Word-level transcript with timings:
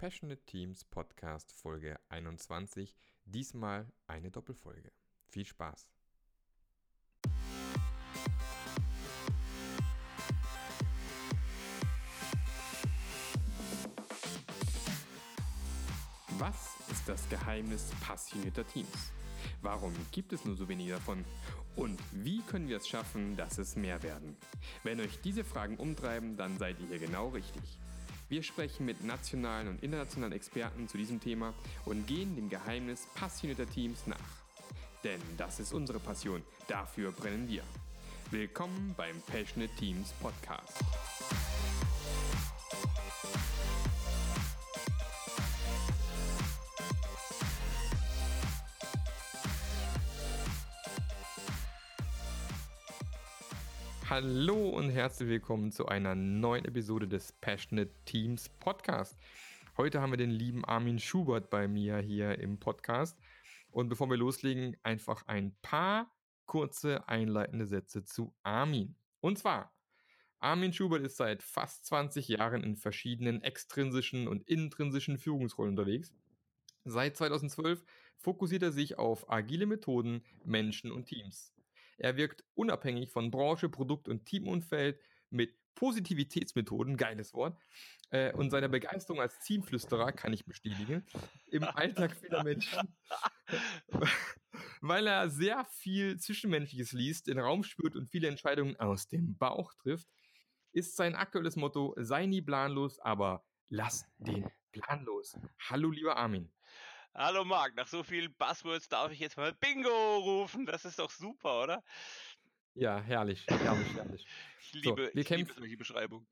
Passionate 0.00 0.40
Teams 0.46 0.82
Podcast 0.82 1.52
Folge 1.52 2.00
21. 2.08 2.96
Diesmal 3.26 3.86
eine 4.06 4.30
Doppelfolge. 4.30 4.90
Viel 5.28 5.44
Spaß! 5.44 5.90
Was 16.38 16.54
ist 16.90 17.06
das 17.06 17.28
Geheimnis 17.28 17.90
passionierter 18.00 18.66
Teams? 18.66 19.12
Warum 19.60 19.92
gibt 20.12 20.32
es 20.32 20.46
nur 20.46 20.56
so 20.56 20.66
wenige 20.66 20.92
davon? 20.92 21.26
Und 21.76 22.00
wie 22.12 22.40
können 22.40 22.68
wir 22.68 22.78
es 22.78 22.88
schaffen, 22.88 23.36
dass 23.36 23.58
es 23.58 23.76
mehr 23.76 24.02
werden? 24.02 24.34
Wenn 24.82 24.98
euch 24.98 25.20
diese 25.20 25.44
Fragen 25.44 25.76
umtreiben, 25.76 26.38
dann 26.38 26.56
seid 26.56 26.80
ihr 26.80 26.86
hier 26.86 27.00
genau 27.00 27.28
richtig. 27.28 27.78
Wir 28.30 28.44
sprechen 28.44 28.86
mit 28.86 29.02
nationalen 29.02 29.66
und 29.66 29.82
internationalen 29.82 30.32
Experten 30.32 30.86
zu 30.86 30.96
diesem 30.96 31.20
Thema 31.20 31.52
und 31.84 32.06
gehen 32.06 32.36
dem 32.36 32.48
Geheimnis 32.48 33.08
passionierter 33.16 33.68
Teams 33.68 34.06
nach. 34.06 34.16
Denn 35.02 35.20
das 35.36 35.58
ist 35.58 35.72
unsere 35.72 35.98
Passion, 35.98 36.40
dafür 36.68 37.10
brennen 37.10 37.48
wir. 37.48 37.64
Willkommen 38.30 38.94
beim 38.96 39.20
Passionate 39.22 39.74
Teams 39.74 40.12
Podcast. 40.20 40.78
Hallo 54.10 54.70
und 54.70 54.90
herzlich 54.90 55.28
willkommen 55.28 55.70
zu 55.70 55.86
einer 55.86 56.16
neuen 56.16 56.64
Episode 56.64 57.06
des 57.06 57.30
Passionate 57.30 57.92
Teams 58.06 58.48
Podcast. 58.48 59.16
Heute 59.76 60.00
haben 60.00 60.10
wir 60.10 60.16
den 60.16 60.32
lieben 60.32 60.64
Armin 60.64 60.98
Schubert 60.98 61.48
bei 61.48 61.68
mir 61.68 61.98
hier 61.98 62.36
im 62.40 62.58
Podcast. 62.58 63.16
Und 63.70 63.88
bevor 63.88 64.10
wir 64.10 64.16
loslegen, 64.16 64.76
einfach 64.82 65.28
ein 65.28 65.54
paar 65.62 66.10
kurze 66.46 67.08
einleitende 67.08 67.66
Sätze 67.66 68.02
zu 68.02 68.34
Armin. 68.42 68.96
Und 69.20 69.38
zwar, 69.38 69.72
Armin 70.40 70.72
Schubert 70.72 71.02
ist 71.02 71.16
seit 71.16 71.44
fast 71.44 71.86
20 71.86 72.26
Jahren 72.26 72.64
in 72.64 72.74
verschiedenen 72.74 73.44
extrinsischen 73.44 74.26
und 74.26 74.42
intrinsischen 74.48 75.18
Führungsrollen 75.18 75.78
unterwegs. 75.78 76.12
Seit 76.84 77.16
2012 77.16 77.84
fokussiert 78.16 78.64
er 78.64 78.72
sich 78.72 78.98
auf 78.98 79.30
agile 79.30 79.66
Methoden, 79.66 80.24
Menschen 80.44 80.90
und 80.90 81.04
Teams. 81.04 81.54
Er 82.00 82.16
wirkt 82.16 82.44
unabhängig 82.54 83.10
von 83.10 83.30
Branche, 83.30 83.68
Produkt 83.68 84.08
und 84.08 84.24
Teamumfeld 84.24 84.98
mit 85.28 85.54
Positivitätsmethoden, 85.74 86.96
geiles 86.96 87.34
Wort, 87.34 87.58
äh, 88.10 88.32
und 88.32 88.50
seiner 88.50 88.68
Begeisterung 88.68 89.20
als 89.20 89.38
Teamflüsterer 89.40 90.12
kann 90.12 90.32
ich 90.32 90.44
bestätigen, 90.44 91.06
im 91.46 91.64
Alltag 91.64 92.16
vieler 92.16 92.42
Menschen, 92.42 92.96
weil 94.80 95.06
er 95.06 95.28
sehr 95.28 95.64
viel 95.66 96.18
Zwischenmenschliches 96.18 96.92
liest, 96.92 97.28
den 97.28 97.38
Raum 97.38 97.62
spürt 97.62 97.96
und 97.96 98.10
viele 98.10 98.28
Entscheidungen 98.28 98.76
aus 98.76 99.06
dem 99.06 99.36
Bauch 99.36 99.74
trifft, 99.74 100.08
ist 100.72 100.96
sein 100.96 101.14
aktuelles 101.14 101.56
Motto, 101.56 101.94
sei 101.98 102.26
nie 102.26 102.42
planlos, 102.42 102.98
aber 102.98 103.44
lass 103.68 104.06
den 104.18 104.50
Plan 104.72 105.04
los. 105.04 105.36
Hallo, 105.68 105.90
lieber 105.90 106.16
Armin. 106.16 106.50
Hallo 107.14 107.44
Marc, 107.44 107.74
nach 107.76 107.88
so 107.88 108.02
vielen 108.02 108.32
Buzzwords 108.34 108.88
darf 108.88 109.10
ich 109.10 109.18
jetzt 109.18 109.36
mal 109.36 109.52
Bingo 109.52 110.18
rufen. 110.18 110.64
Das 110.64 110.84
ist 110.84 110.98
doch 110.98 111.10
super, 111.10 111.62
oder? 111.62 111.84
Ja, 112.74 113.00
herrlich, 113.00 113.46
herrlich, 113.48 113.94
herrlich. 113.94 114.26
Ich 114.72 114.84
liebe, 114.84 115.10
so, 115.12 115.18
ich 115.18 115.28
liebe 115.28 115.52
solche 115.52 115.76
Beschreibung. 115.76 116.28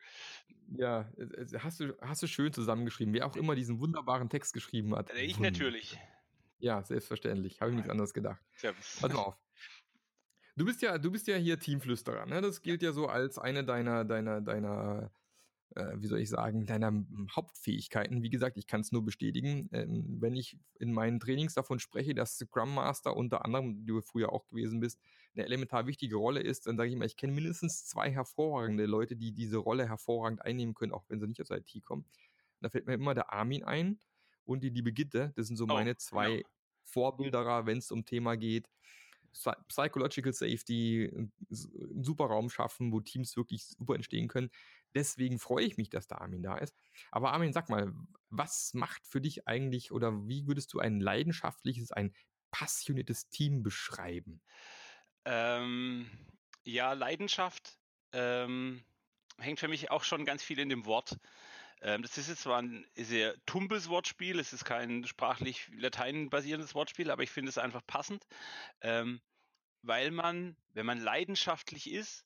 Ja, 0.69 1.11
hast 1.59 1.81
du, 1.81 1.97
hast 2.01 2.23
du 2.23 2.29
schön 2.29 2.53
zusammengeschrieben, 2.53 3.13
wer 3.13 3.27
auch 3.27 3.35
immer 3.35 3.57
diesen 3.57 3.81
wunderbaren 3.81 4.29
Text 4.29 4.53
geschrieben 4.53 4.95
hat. 4.95 5.11
Äh, 5.11 5.23
ich 5.23 5.41
natürlich. 5.41 5.99
Ja, 6.61 6.85
selbstverständlich. 6.85 7.61
Habe 7.61 7.73
ich 7.73 7.77
nichts 7.77 7.91
anderes 7.91 8.15
gedacht. 8.15 8.41
Pass 8.63 9.01
mal 9.01 9.17
auf. 9.17 9.37
Du 10.55 10.65
bist 10.65 10.83
ja, 10.83 10.99
du 10.99 11.11
bist 11.11 11.27
ja 11.27 11.37
hier 11.37 11.59
Teamflüsterer, 11.59 12.27
ne? 12.27 12.41
Das 12.41 12.63
gilt 12.63 12.83
ja 12.83 12.93
so 12.93 13.09
als 13.09 13.39
eine 13.39 13.65
deiner, 13.65 14.05
deiner, 14.05 14.41
deiner 14.41 15.11
äh, 15.79 16.03
wie 16.03 16.09
soll 16.09 16.21
ich 16.21 16.29
sagen, 16.29 16.67
deiner 16.67 16.93
Hauptfähigkeiten. 17.35 18.23
Wie 18.23 18.31
gesagt, 18.31 18.57
ich 18.57 18.67
kann 18.67 18.81
es 18.81 18.91
nur 18.91 19.05
bestätigen. 19.05 19.69
Ähm, 19.73 20.17
wenn 20.21 20.35
ich 20.35 20.59
in 20.81 20.93
meinen 20.93 21.21
Trainings 21.21 21.55
davon 21.55 21.79
spreche, 21.79 22.15
dass 22.15 22.37
Scrum 22.37 22.75
Master 22.75 23.17
unter 23.17 23.45
anderem, 23.45 23.87
du 23.87 24.01
früher 24.01 24.33
auch 24.33 24.47
gewesen 24.49 24.81
bist, 24.81 25.01
eine 25.35 25.45
elementar 25.45 25.87
wichtige 25.87 26.17
Rolle 26.17 26.41
ist, 26.41 26.67
dann 26.67 26.77
sage 26.77 26.89
ich 26.89 26.97
immer, 26.97 27.05
ich 27.05 27.17
kenne 27.17 27.33
mindestens 27.33 27.85
zwei 27.87 28.11
hervorragende 28.11 28.87
Leute, 28.87 29.15
die 29.15 29.33
diese 29.33 29.59
Rolle 29.59 29.89
hervorragend 29.89 30.45
einnehmen 30.45 30.75
können, 30.75 30.93
auch 30.93 31.05
wenn 31.09 31.21
sie 31.21 31.29
nicht 31.29 31.41
aus 31.41 31.51
IT 31.51 31.85
kommen. 31.85 32.03
Und 32.03 32.63
da 32.63 32.71
fällt 32.71 32.87
mir 32.87 32.95
immer 32.95 33.15
der 33.15 33.33
Armin 33.33 33.63
ein 33.63 34.01
und 34.45 34.65
die 34.65 34.71
liebe 34.71 34.93
Gitte. 34.93 35.33
Das 35.37 35.47
sind 35.47 35.57
so 35.57 35.65
oh, 35.65 35.69
meine 35.69 35.97
zwei 35.97 36.39
ja. 36.39 36.43
Vorbilderer, 36.83 37.67
wenn 37.67 37.79
es 37.79 37.93
um 37.93 38.05
Thema 38.05 38.37
geht. 38.37 38.69
Psychological 39.69 40.33
Safety, 40.33 41.09
einen 41.15 41.33
super 42.03 42.25
Raum 42.25 42.51
schaffen, 42.51 42.93
wo 42.93 43.01
Teams 43.01 43.37
wirklich 43.37 43.65
super 43.65 43.95
entstehen 43.95 44.27
können. 44.27 44.51
Deswegen 44.95 45.39
freue 45.39 45.65
ich 45.65 45.77
mich, 45.77 45.91
dass 45.91 46.07
der 46.07 46.21
Armin 46.21 46.43
da 46.43 46.57
ist. 46.57 46.75
Aber 47.11 47.33
Armin, 47.33 47.53
sag 47.53 47.69
mal, 47.69 47.93
was 48.31 48.73
macht 48.75 49.07
für 49.07 49.21
dich 49.21 49.47
eigentlich 49.47 49.93
oder 49.93 50.27
wie 50.27 50.47
würdest 50.47 50.73
du 50.73 50.81
ein 50.81 51.01
leidenschaftliches, 51.01 51.93
ein 51.93 52.15
passioniertes 52.51 53.29
Team 53.29 53.63
beschreiben? 53.63 54.41
Ähm, 55.25 56.09
ja, 56.65 56.93
Leidenschaft 56.93 57.79
ähm, 58.13 58.83
hängt 59.39 59.61
für 59.61 59.69
mich 59.69 59.91
auch 59.91 60.05
schon 60.05 60.25
ganz 60.25 60.43
viel 60.43 60.59
in 60.59 60.69
dem 60.69 60.87
Wort. 60.87 61.19
Ähm, 61.81 62.03
das 62.03 62.19
ist 62.19 62.29
jetzt 62.29 62.43
zwar 62.43 62.61
ein 62.61 62.87
sehr 62.97 63.35
tumpes 63.47 63.89
Wortspiel, 63.89 64.39
es 64.41 64.53
ist 64.53 64.65
kein 64.65 65.05
sprachlich 65.07 65.69
lateinbasierendes 65.77 66.75
Wortspiel, 66.75 67.11
aber 67.11 67.23
ich 67.23 67.31
finde 67.31 67.51
es 67.51 67.59
einfach 67.59 67.87
passend, 67.87 68.27
ähm, 68.81 69.21
weil 69.83 70.11
man, 70.11 70.57
wenn 70.73 70.87
man 70.87 70.99
leidenschaftlich 70.99 71.91
ist, 71.91 72.25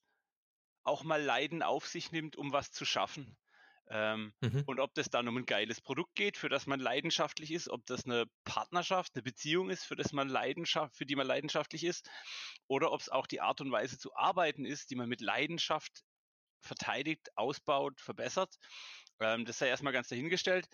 auch 0.85 1.05
mal 1.05 1.23
Leiden 1.23 1.63
auf 1.63 1.87
sich 1.87 2.13
nimmt, 2.13 2.37
um 2.37 2.53
was 2.53 2.73
zu 2.73 2.85
schaffen. 2.85 3.37
Ähm, 3.89 4.33
mhm. 4.41 4.63
Und 4.67 4.81
ob 4.81 4.95
das 4.95 5.11
dann 5.11 5.29
um 5.29 5.37
ein 5.37 5.45
geiles 5.45 5.81
Produkt 5.81 6.15
geht, 6.15 6.37
für 6.37 6.49
das 6.49 6.67
man 6.67 6.81
leidenschaftlich 6.81 7.51
ist, 7.51 7.69
ob 7.69 7.85
das 7.87 8.07
eine 8.07 8.25
Partnerschaft, 8.45 9.13
eine 9.15 9.23
Beziehung 9.23 9.71
ist, 9.71 9.85
für 9.85 9.97
das 9.97 10.13
man 10.13 10.29
Leidenschaft, 10.29 10.97
für 10.97 11.05
die 11.05 11.17
man 11.17 11.27
leidenschaftlich 11.27 11.85
ist, 11.85 12.09
oder 12.69 12.93
ob 12.93 13.01
es 13.01 13.11
auch 13.11 13.27
die 13.27 13.41
Art 13.41 13.61
und 13.61 13.71
Weise 13.71 13.99
zu 13.99 14.15
arbeiten 14.17 14.65
ist, 14.65 14.91
die 14.91 14.97
man 14.97 15.09
mit 15.09 15.21
Leidenschaft 15.21 16.05
verteidigt, 16.63 17.37
ausbaut, 17.37 18.01
verbessert. 18.01 18.55
Ähm, 19.21 19.45
das 19.45 19.59
sei 19.59 19.69
erstmal 19.69 19.93
ganz 19.93 20.09
dahingestellt. 20.09 20.69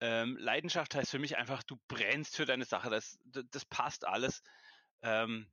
Ähm, 0.00 0.36
Leidenschaft 0.38 0.94
heißt 0.94 1.10
für 1.10 1.18
mich 1.18 1.36
einfach, 1.36 1.62
du 1.62 1.76
brennst 1.86 2.34
für 2.34 2.46
deine 2.46 2.64
Sache. 2.64 2.90
Das, 2.90 3.18
das, 3.24 3.44
das 3.50 3.64
passt 3.66 4.04
alles. 4.04 4.42
Ähm, 5.02 5.46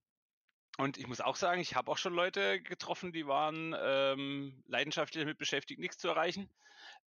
und 0.77 0.97
ich 0.97 1.07
muss 1.07 1.21
auch 1.21 1.35
sagen, 1.35 1.61
ich 1.61 1.75
habe 1.75 1.91
auch 1.91 1.97
schon 1.97 2.13
Leute 2.13 2.61
getroffen, 2.61 3.11
die 3.11 3.27
waren 3.27 3.75
ähm, 3.79 4.63
leidenschaftlich 4.67 5.23
damit 5.23 5.37
beschäftigt, 5.37 5.79
nichts 5.79 5.97
zu 5.97 6.07
erreichen. 6.07 6.49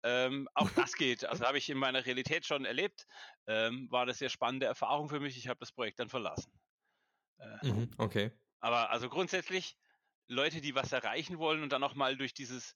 Ähm, 0.03 0.49
auch 0.53 0.69
das 0.75 0.93
geht. 0.93 1.25
Also 1.25 1.45
habe 1.45 1.57
ich 1.57 1.69
in 1.69 1.77
meiner 1.77 2.05
Realität 2.05 2.45
schon 2.45 2.65
erlebt. 2.65 3.07
Ähm, 3.47 3.87
war 3.91 4.03
eine 4.03 4.13
sehr 4.13 4.29
spannende 4.29 4.65
Erfahrung 4.65 5.09
für 5.09 5.19
mich. 5.19 5.37
Ich 5.37 5.47
habe 5.47 5.59
das 5.59 5.71
Projekt 5.71 5.99
dann 5.99 6.09
verlassen. 6.09 6.51
Äh, 7.39 7.67
mhm, 7.67 7.91
okay. 7.97 8.31
Aber 8.59 8.89
also 8.89 9.09
grundsätzlich 9.09 9.77
Leute, 10.27 10.61
die 10.61 10.75
was 10.75 10.91
erreichen 10.91 11.37
wollen 11.37 11.63
und 11.63 11.71
dann 11.71 11.83
auch 11.83 11.95
mal 11.95 12.17
durch 12.17 12.33
dieses 12.33 12.75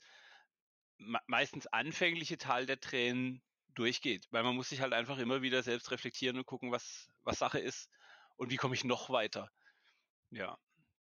meistens 1.27 1.67
anfängliche 1.67 2.37
Tal 2.37 2.65
der 2.65 2.79
Tränen 2.79 3.41
durchgeht. 3.73 4.27
Weil 4.31 4.43
man 4.43 4.55
muss 4.55 4.69
sich 4.69 4.81
halt 4.81 4.93
einfach 4.93 5.17
immer 5.17 5.41
wieder 5.41 5.61
selbst 5.61 5.91
reflektieren 5.91 6.37
und 6.37 6.45
gucken, 6.45 6.71
was, 6.71 7.09
was 7.23 7.39
Sache 7.39 7.59
ist 7.59 7.89
und 8.37 8.51
wie 8.51 8.55
komme 8.55 8.75
ich 8.75 8.83
noch 8.83 9.09
weiter. 9.09 9.51
Ja, 10.31 10.57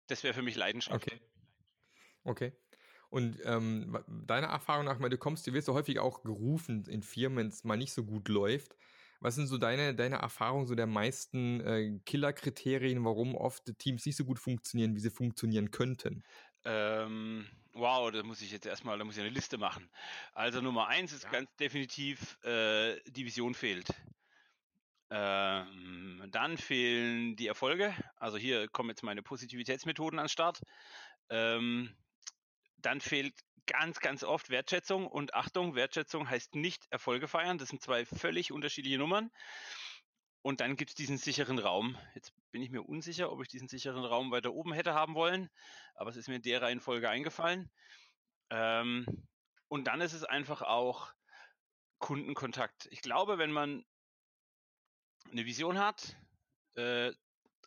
das 0.06 0.22
wäre 0.22 0.34
für 0.34 0.42
mich 0.42 0.56
Leidenschaft. 0.56 0.96
Okay. 0.96 1.20
Okay. 2.24 2.52
Und 3.10 3.38
ähm, 3.44 3.96
deiner 4.08 4.48
Erfahrung 4.48 4.86
nach, 4.86 4.98
du 4.98 5.18
kommst, 5.18 5.46
du 5.46 5.52
wirst 5.52 5.68
ja 5.68 5.74
häufig 5.74 6.00
auch 6.00 6.22
gerufen 6.24 6.84
in 6.86 7.02
Firmen, 7.02 7.38
wenn 7.38 7.46
es 7.48 7.62
mal 7.62 7.76
nicht 7.76 7.92
so 7.92 8.04
gut 8.04 8.28
läuft. 8.28 8.74
Was 9.20 9.36
sind 9.36 9.46
so 9.46 9.56
deine, 9.56 9.94
deine 9.94 10.16
Erfahrungen, 10.16 10.66
so 10.66 10.74
der 10.74 10.86
meisten 10.86 11.60
äh, 11.60 11.98
Killer-Kriterien, 12.04 13.04
warum 13.04 13.34
oft 13.36 13.72
Teams 13.78 14.04
nicht 14.04 14.16
so 14.16 14.24
gut 14.24 14.38
funktionieren, 14.38 14.94
wie 14.94 15.00
sie 15.00 15.10
funktionieren 15.10 15.70
könnten? 15.70 16.24
Ähm, 16.64 17.46
wow, 17.72 18.10
da 18.10 18.22
muss 18.22 18.42
ich 18.42 18.50
jetzt 18.50 18.66
erstmal, 18.66 18.98
da 18.98 19.04
muss 19.04 19.16
ich 19.16 19.22
eine 19.22 19.30
Liste 19.30 19.58
machen. 19.58 19.88
Also 20.32 20.60
Nummer 20.60 20.88
eins 20.88 21.12
ist 21.12 21.24
ja. 21.24 21.30
ganz 21.30 21.54
definitiv, 21.56 22.38
äh, 22.44 22.98
die 23.06 23.24
Vision 23.24 23.54
fehlt. 23.54 23.86
Ähm, 25.16 26.26
dann 26.32 26.58
fehlen 26.58 27.36
die 27.36 27.46
Erfolge. 27.46 27.94
Also 28.16 28.36
hier 28.36 28.66
kommen 28.68 28.88
jetzt 28.88 29.04
meine 29.04 29.22
Positivitätsmethoden 29.22 30.18
ans 30.18 30.32
Start. 30.32 30.60
Ähm, 31.30 31.94
dann 32.78 33.00
fehlt 33.00 33.32
ganz, 33.66 34.00
ganz 34.00 34.24
oft 34.24 34.50
Wertschätzung. 34.50 35.06
Und 35.06 35.34
Achtung, 35.34 35.76
Wertschätzung 35.76 36.28
heißt 36.28 36.56
nicht 36.56 36.86
Erfolge 36.90 37.28
feiern. 37.28 37.58
Das 37.58 37.68
sind 37.68 37.80
zwei 37.80 38.04
völlig 38.04 38.50
unterschiedliche 38.50 38.98
Nummern. 38.98 39.30
Und 40.42 40.60
dann 40.60 40.74
gibt 40.74 40.90
es 40.90 40.96
diesen 40.96 41.16
sicheren 41.16 41.60
Raum. 41.60 41.96
Jetzt 42.16 42.32
bin 42.50 42.60
ich 42.60 42.70
mir 42.70 42.82
unsicher, 42.82 43.30
ob 43.30 43.40
ich 43.40 43.48
diesen 43.48 43.68
sicheren 43.68 44.04
Raum 44.04 44.32
weiter 44.32 44.52
oben 44.52 44.72
hätte 44.72 44.94
haben 44.94 45.14
wollen, 45.14 45.48
aber 45.94 46.10
es 46.10 46.16
ist 46.16 46.28
mir 46.28 46.36
in 46.36 46.42
der 46.42 46.60
Reihenfolge 46.60 47.08
eingefallen. 47.08 47.70
Ähm, 48.50 49.06
und 49.68 49.84
dann 49.86 50.02
ist 50.02 50.12
es 50.12 50.22
einfach 50.22 50.60
auch 50.60 51.14
Kundenkontakt. 51.98 52.88
Ich 52.90 53.00
glaube, 53.00 53.38
wenn 53.38 53.52
man 53.52 53.86
eine 55.30 55.44
Vision 55.44 55.78
hat, 55.78 56.16
äh, 56.74 57.12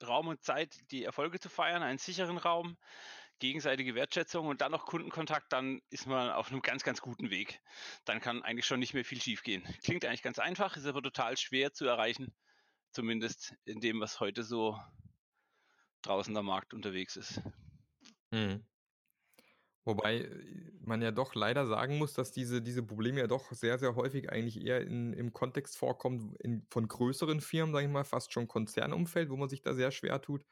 Raum 0.05 0.27
und 0.27 0.43
Zeit, 0.43 0.77
die 0.91 1.03
Erfolge 1.03 1.39
zu 1.39 1.49
feiern, 1.49 1.83
einen 1.83 1.97
sicheren 1.97 2.37
Raum, 2.37 2.77
gegenseitige 3.39 3.95
Wertschätzung 3.95 4.47
und 4.47 4.61
dann 4.61 4.71
noch 4.71 4.85
Kundenkontakt, 4.85 5.51
dann 5.53 5.81
ist 5.89 6.07
man 6.07 6.31
auf 6.31 6.51
einem 6.51 6.61
ganz, 6.61 6.83
ganz 6.83 7.01
guten 7.01 7.29
Weg. 7.29 7.61
Dann 8.05 8.19
kann 8.19 8.43
eigentlich 8.43 8.65
schon 8.65 8.79
nicht 8.79 8.93
mehr 8.93 9.05
viel 9.05 9.21
schiefgehen. 9.21 9.63
Klingt 9.83 10.05
eigentlich 10.05 10.23
ganz 10.23 10.39
einfach, 10.39 10.75
ist 10.75 10.85
aber 10.85 11.01
total 11.01 11.37
schwer 11.37 11.73
zu 11.73 11.85
erreichen, 11.85 12.33
zumindest 12.91 13.55
in 13.65 13.79
dem, 13.79 13.99
was 13.99 14.19
heute 14.19 14.43
so 14.43 14.79
draußen 16.01 16.35
am 16.35 16.45
Markt 16.45 16.73
unterwegs 16.73 17.15
ist. 17.15 17.41
Hm. 18.31 18.65
Wobei 19.87 20.19
äh, 20.21 20.71
man 20.81 21.01
ja 21.01 21.11
doch 21.11 21.35
leider 21.35 21.65
sagen 21.67 21.97
muss, 21.97 22.13
dass 22.13 22.31
diese, 22.33 22.61
diese 22.61 22.83
Probleme 22.83 23.19
ja 23.21 23.27
doch 23.27 23.51
sehr, 23.53 23.79
sehr 23.79 23.95
häufig 23.95 24.31
eigentlich 24.31 24.61
eher 24.65 24.81
in, 24.81 25.13
im 25.13 25.33
Kontext 25.33 25.77
vorkommen 25.77 26.35
in, 26.39 26.65
von 26.69 26.87
größeren 26.87 27.41
Firmen, 27.41 27.73
sage 27.73 27.87
ich 27.87 27.91
mal, 27.91 28.03
fast 28.05 28.33
schon 28.33 28.47
Konzernumfeld, 28.47 29.29
wo 29.29 29.37
man 29.37 29.49
sich 29.49 29.61
da 29.61 29.73
sehr 29.75 29.91
schwer 29.91 30.21
tut. 30.21 30.45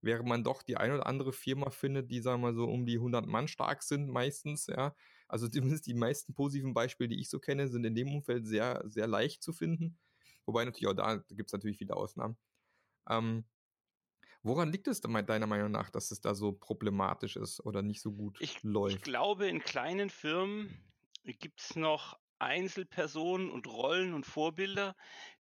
Während 0.00 0.28
man 0.28 0.42
doch 0.44 0.62
die 0.62 0.76
ein 0.76 0.92
oder 0.92 1.06
andere 1.06 1.32
Firma 1.32 1.70
findet, 1.70 2.10
die, 2.10 2.20
sagen 2.20 2.42
wir 2.42 2.48
mal, 2.52 2.54
so 2.56 2.64
um 2.66 2.86
die 2.86 2.98
100 2.98 3.26
Mann 3.26 3.46
stark 3.48 3.82
sind 3.84 4.08
meistens, 4.08 4.66
ja. 4.66 4.94
Also 5.28 5.48
zumindest 5.48 5.86
die 5.86 5.94
meisten 5.94 6.34
positiven 6.34 6.74
Beispiele, 6.74 7.08
die 7.08 7.20
ich 7.20 7.30
so 7.30 7.38
kenne, 7.38 7.68
sind 7.68 7.84
in 7.84 7.94
dem 7.94 8.12
Umfeld 8.14 8.46
sehr, 8.46 8.82
sehr 8.86 9.06
leicht 9.06 9.42
zu 9.42 9.52
finden. 9.52 9.98
Wobei 10.46 10.64
natürlich 10.64 10.88
auch 10.88 10.94
da 10.94 11.16
gibt 11.30 11.50
es 11.50 11.52
natürlich 11.52 11.78
viele 11.78 11.94
Ausnahmen. 11.96 12.36
Ähm, 13.08 13.44
Woran 14.42 14.72
liegt 14.72 14.88
es 14.88 15.00
deiner 15.00 15.46
Meinung 15.46 15.70
nach, 15.70 15.90
dass 15.90 16.10
es 16.10 16.20
da 16.20 16.34
so 16.34 16.52
problematisch 16.52 17.36
ist 17.36 17.60
oder 17.64 17.82
nicht 17.82 18.00
so 18.00 18.12
gut 18.12 18.38
ich, 18.40 18.62
läuft? 18.62 18.96
Ich 18.96 19.02
glaube, 19.02 19.46
in 19.46 19.60
kleinen 19.60 20.10
Firmen 20.10 20.76
gibt 21.24 21.60
es 21.60 21.76
noch 21.76 22.18
Einzelpersonen 22.40 23.50
und 23.50 23.68
Rollen 23.68 24.14
und 24.14 24.26
Vorbilder, 24.26 24.96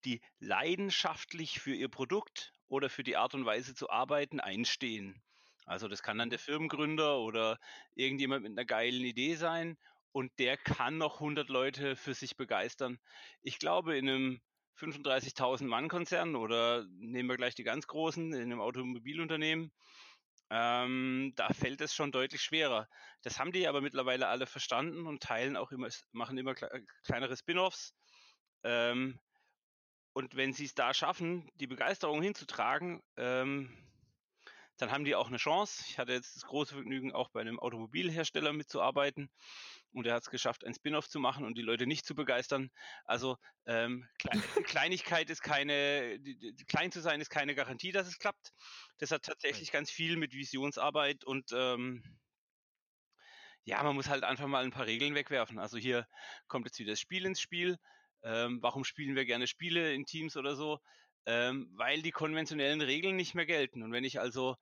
die 0.06 0.22
leidenschaftlich 0.40 1.60
für 1.60 1.74
ihr 1.74 1.90
Produkt 1.90 2.54
oder 2.68 2.90
für 2.90 3.04
die 3.04 3.18
Art 3.18 3.34
und 3.34 3.46
Weise 3.46 3.74
zu 3.74 3.90
arbeiten 3.90 4.40
einstehen. 4.40 5.22
Also 5.66 5.88
das 5.88 6.04
kann 6.04 6.20
dann 6.20 6.30
der 6.30 6.40
Firmengründer 6.40 7.20
oder 7.20 7.60
irgendjemand 7.96 8.44
mit 8.44 8.52
einer 8.52 8.66
geilen 8.66 9.04
Idee 9.04 9.36
sein 9.36 9.78
und 10.12 10.32
der 10.38 10.58
kann 10.58 10.98
noch 11.00 11.16
100 11.16 11.50
Leute 11.50 11.96
für 11.96 12.14
sich 12.14 12.38
begeistern. 12.38 13.00
Ich 13.42 13.58
glaube, 13.58 13.98
in 13.98 14.10
einem 14.10 14.42
35.000 14.78 15.66
Mann 15.66 15.90
Konzern 15.90 16.36
oder 16.36 16.86
nehmen 16.98 17.30
wir 17.30 17.38
gleich 17.38 17.56
die 17.56 17.64
ganz 17.64 17.88
großen 17.88 18.34
in 18.34 18.42
einem 18.42 18.62
Automobilunternehmen, 18.62 19.72
ähm, 20.50 21.32
da 21.38 21.48
fällt 21.54 21.80
es 21.80 21.96
schon 21.96 22.12
deutlich 22.12 22.42
schwerer. 22.42 22.90
Das 23.22 23.40
haben 23.40 23.54
die 23.54 23.68
aber 23.68 23.80
mittlerweile 23.80 24.28
alle 24.28 24.46
verstanden 24.46 25.08
und 25.08 25.24
teilen 25.24 25.56
auch 25.56 25.72
immer, 25.72 25.88
machen 26.12 26.38
immer 26.38 26.56
kleinere 27.04 27.38
Spin-offs. 27.38 27.96
Ähm, 28.64 29.18
und 30.14 30.36
wenn 30.36 30.52
sie 30.52 30.66
es 30.66 30.76
da 30.76 30.94
schaffen, 30.94 31.50
die 31.56 31.68
Begeisterung 31.68 32.22
hinzutragen, 32.22 33.02
ähm, 33.16 33.72
dann 34.82 34.92
haben 34.92 35.06
die 35.06 35.16
auch 35.16 35.28
eine 35.28 35.38
Chance. 35.38 35.84
Ich 35.88 36.00
hatte 36.00 36.14
jetzt 36.14 36.36
das 36.36 36.44
große 36.44 36.74
Vergnügen, 36.74 37.14
auch 37.14 37.30
bei 37.30 37.42
einem 37.42 37.60
Automobilhersteller 37.60 38.52
mitzuarbeiten 38.52 39.30
und 39.94 40.08
er 40.08 40.16
hat 40.16 40.24
es 40.24 40.30
geschafft, 40.30 40.66
ein 40.66 40.74
Spin-off 40.74 41.08
zu 41.08 41.20
machen 41.20 41.46
und 41.46 41.58
die 41.58 41.62
Leute 41.62 41.86
nicht 41.86 42.06
zu 42.06 42.16
begeistern. 42.16 42.72
Also 43.06 43.38
ähm, 43.68 44.08
Klein 44.18 44.42
Kleinigkeit 44.66 45.30
ist 45.30 45.42
keine, 45.42 46.20
die, 46.20 46.56
die, 46.56 46.66
klein 46.66 46.92
zu 46.92 47.00
sein 47.00 47.22
ist 47.22 47.30
keine 47.30 47.54
Garantie, 47.54 47.92
dass 47.92 48.08
es 48.08 48.18
klappt. 48.18 48.52
Das 48.98 49.12
hat 49.12 49.24
tatsächlich 49.24 49.72
ganz 49.72 49.92
viel 49.92 50.18
mit 50.18 50.34
Visionsarbeit 50.34 51.24
und 51.26 51.52
ähm, 51.54 52.04
ja, 53.64 53.84
man 53.84 53.96
muss 53.96 54.10
halt 54.10 54.24
einfach 54.24 54.48
mal 54.48 54.64
ein 54.64 54.72
paar 54.72 54.88
Regeln 54.88 55.14
wegwerfen. 55.14 55.60
Also 55.60 55.78
hier 55.78 56.08
kommt 56.48 56.66
jetzt 56.66 56.80
wieder 56.80 56.94
das 56.94 57.00
Spiel 57.00 57.26
ins 57.26 57.40
Spiel. 57.40 57.78
Ähm, 58.24 58.60
warum 58.62 58.84
spielen 58.84 59.16
wir 59.16 59.26
gerne 59.26 59.46
Spiele 59.46 59.94
in 59.94 60.06
Teams 60.06 60.38
oder 60.38 60.56
so? 60.56 60.80
Ähm, 61.28 61.72
weil 61.76 62.02
die 62.02 62.12
konventionellen 62.12 62.82
Regeln 62.82 63.16
nicht 63.16 63.36
mehr 63.36 63.46
gelten. 63.46 63.84
Und 63.84 63.92
wenn 63.92 64.04
ich 64.04 64.20
also 64.20 64.56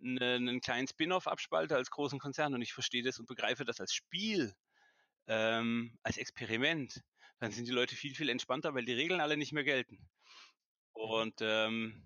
ne, 0.00 0.34
einen 0.34 0.60
kleinen 0.60 0.88
Spin-off 0.88 1.26
abspalte 1.26 1.76
als 1.76 1.90
großen 1.90 2.18
Konzern 2.18 2.54
und 2.54 2.62
ich 2.62 2.72
verstehe 2.72 3.02
das 3.02 3.18
und 3.18 3.26
begreife 3.26 3.64
das 3.64 3.80
als 3.80 3.92
Spiel, 3.92 4.54
ähm, 5.26 5.98
als 6.02 6.16
Experiment, 6.16 7.02
dann 7.38 7.52
sind 7.52 7.66
die 7.68 7.72
Leute 7.72 7.94
viel, 7.94 8.14
viel 8.14 8.28
entspannter, 8.28 8.74
weil 8.74 8.84
die 8.84 8.94
Regeln 8.94 9.20
alle 9.20 9.36
nicht 9.36 9.52
mehr 9.52 9.64
gelten. 9.64 9.94
Mhm. 9.94 10.08
Und 10.92 11.34
ähm, 11.40 12.02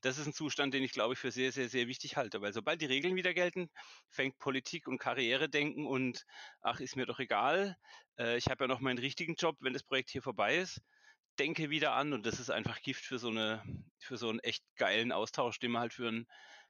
das 0.00 0.18
ist 0.18 0.26
ein 0.26 0.32
Zustand, 0.32 0.72
den 0.72 0.82
ich 0.82 0.92
glaube 0.92 1.14
ich 1.14 1.18
für 1.18 1.30
sehr, 1.30 1.52
sehr, 1.52 1.68
sehr 1.68 1.86
wichtig 1.86 2.16
halte, 2.16 2.40
weil 2.40 2.52
sobald 2.52 2.80
die 2.80 2.86
Regeln 2.86 3.16
wieder 3.16 3.34
gelten, 3.34 3.70
fängt 4.08 4.38
Politik 4.38 4.88
und 4.88 4.98
Karrieredenken 4.98 5.86
und 5.86 6.24
ach, 6.60 6.80
ist 6.80 6.96
mir 6.96 7.06
doch 7.06 7.18
egal, 7.18 7.76
äh, 8.18 8.36
ich 8.36 8.46
habe 8.46 8.64
ja 8.64 8.68
noch 8.68 8.80
meinen 8.80 8.98
richtigen 8.98 9.34
Job, 9.34 9.56
wenn 9.60 9.72
das 9.72 9.82
Projekt 9.82 10.10
hier 10.10 10.22
vorbei 10.22 10.56
ist, 10.58 10.80
denke 11.40 11.70
wieder 11.70 11.94
an 11.94 12.12
und 12.14 12.26
das 12.26 12.40
ist 12.40 12.50
einfach 12.50 12.82
Gift 12.82 13.04
für 13.04 13.18
so 13.18 13.28
eine, 13.30 13.64
für 13.98 14.18
so 14.18 14.28
einen 14.30 14.40
echt 14.40 14.64
geilen 14.76 15.12
Austausch, 15.12 15.58
den 15.60 15.72
man 15.72 15.82
halt 15.82 15.94
für 15.94 16.08
ein 16.08 16.28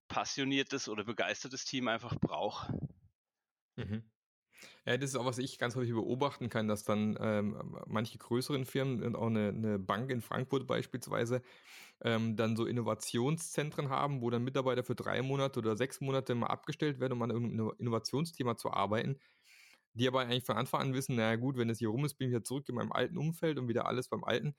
passioniertes 0.08 0.88
oder 0.88 1.04
begeistertes 1.04 1.64
Team 1.66 1.88
einfach 1.88 2.16
braucht. 2.20 2.70
Mhm. 3.76 4.04
Ja, 4.86 4.96
das 4.98 5.10
ist 5.10 5.16
auch, 5.16 5.26
was 5.26 5.38
ich 5.38 5.58
ganz 5.58 5.76
häufig 5.76 5.92
beobachten 5.94 6.48
kann, 6.50 6.68
dass 6.68 6.84
dann 6.84 7.18
ähm, 7.20 7.78
manche 7.86 8.18
größeren 8.18 8.66
Firmen 8.66 9.02
und 9.04 9.16
auch 9.16 9.26
eine, 9.28 9.48
eine 9.50 9.78
Bank 9.78 10.10
in 10.10 10.22
Frankfurt 10.22 10.66
beispielsweise 10.66 11.42
ähm, 12.02 12.36
dann 12.36 12.56
so 12.56 12.66
Innovationszentren 12.66 13.90
haben, 13.90 14.22
wo 14.22 14.30
dann 14.30 14.44
Mitarbeiter 14.44 14.84
für 14.84 14.96
drei 14.96 15.22
Monate 15.22 15.60
oder 15.60 15.76
sechs 15.76 16.00
Monate 16.00 16.34
mal 16.34 16.48
abgestellt 16.48 17.00
werden, 17.00 17.14
um 17.14 17.22
an 17.22 17.30
irgendeinem 17.30 17.72
Innovationsthema 17.78 18.56
zu 18.56 18.72
arbeiten, 18.72 19.18
die 19.94 20.08
aber 20.08 20.20
eigentlich 20.20 20.44
von 20.44 20.56
Anfang 20.56 20.80
an 20.82 20.94
wissen, 20.94 21.16
naja 21.16 21.36
gut, 21.36 21.56
wenn 21.56 21.70
es 21.70 21.78
hier 21.78 21.88
rum 21.88 22.04
ist, 22.04 22.14
bin 22.14 22.28
ich 22.28 22.32
wieder 22.34 22.44
zurück 22.44 22.68
in 22.68 22.74
meinem 22.76 22.92
alten 22.92 23.18
Umfeld 23.18 23.58
und 23.58 23.68
wieder 23.68 23.86
alles 23.86 24.08
beim 24.08 24.24
Alten, 24.24 24.54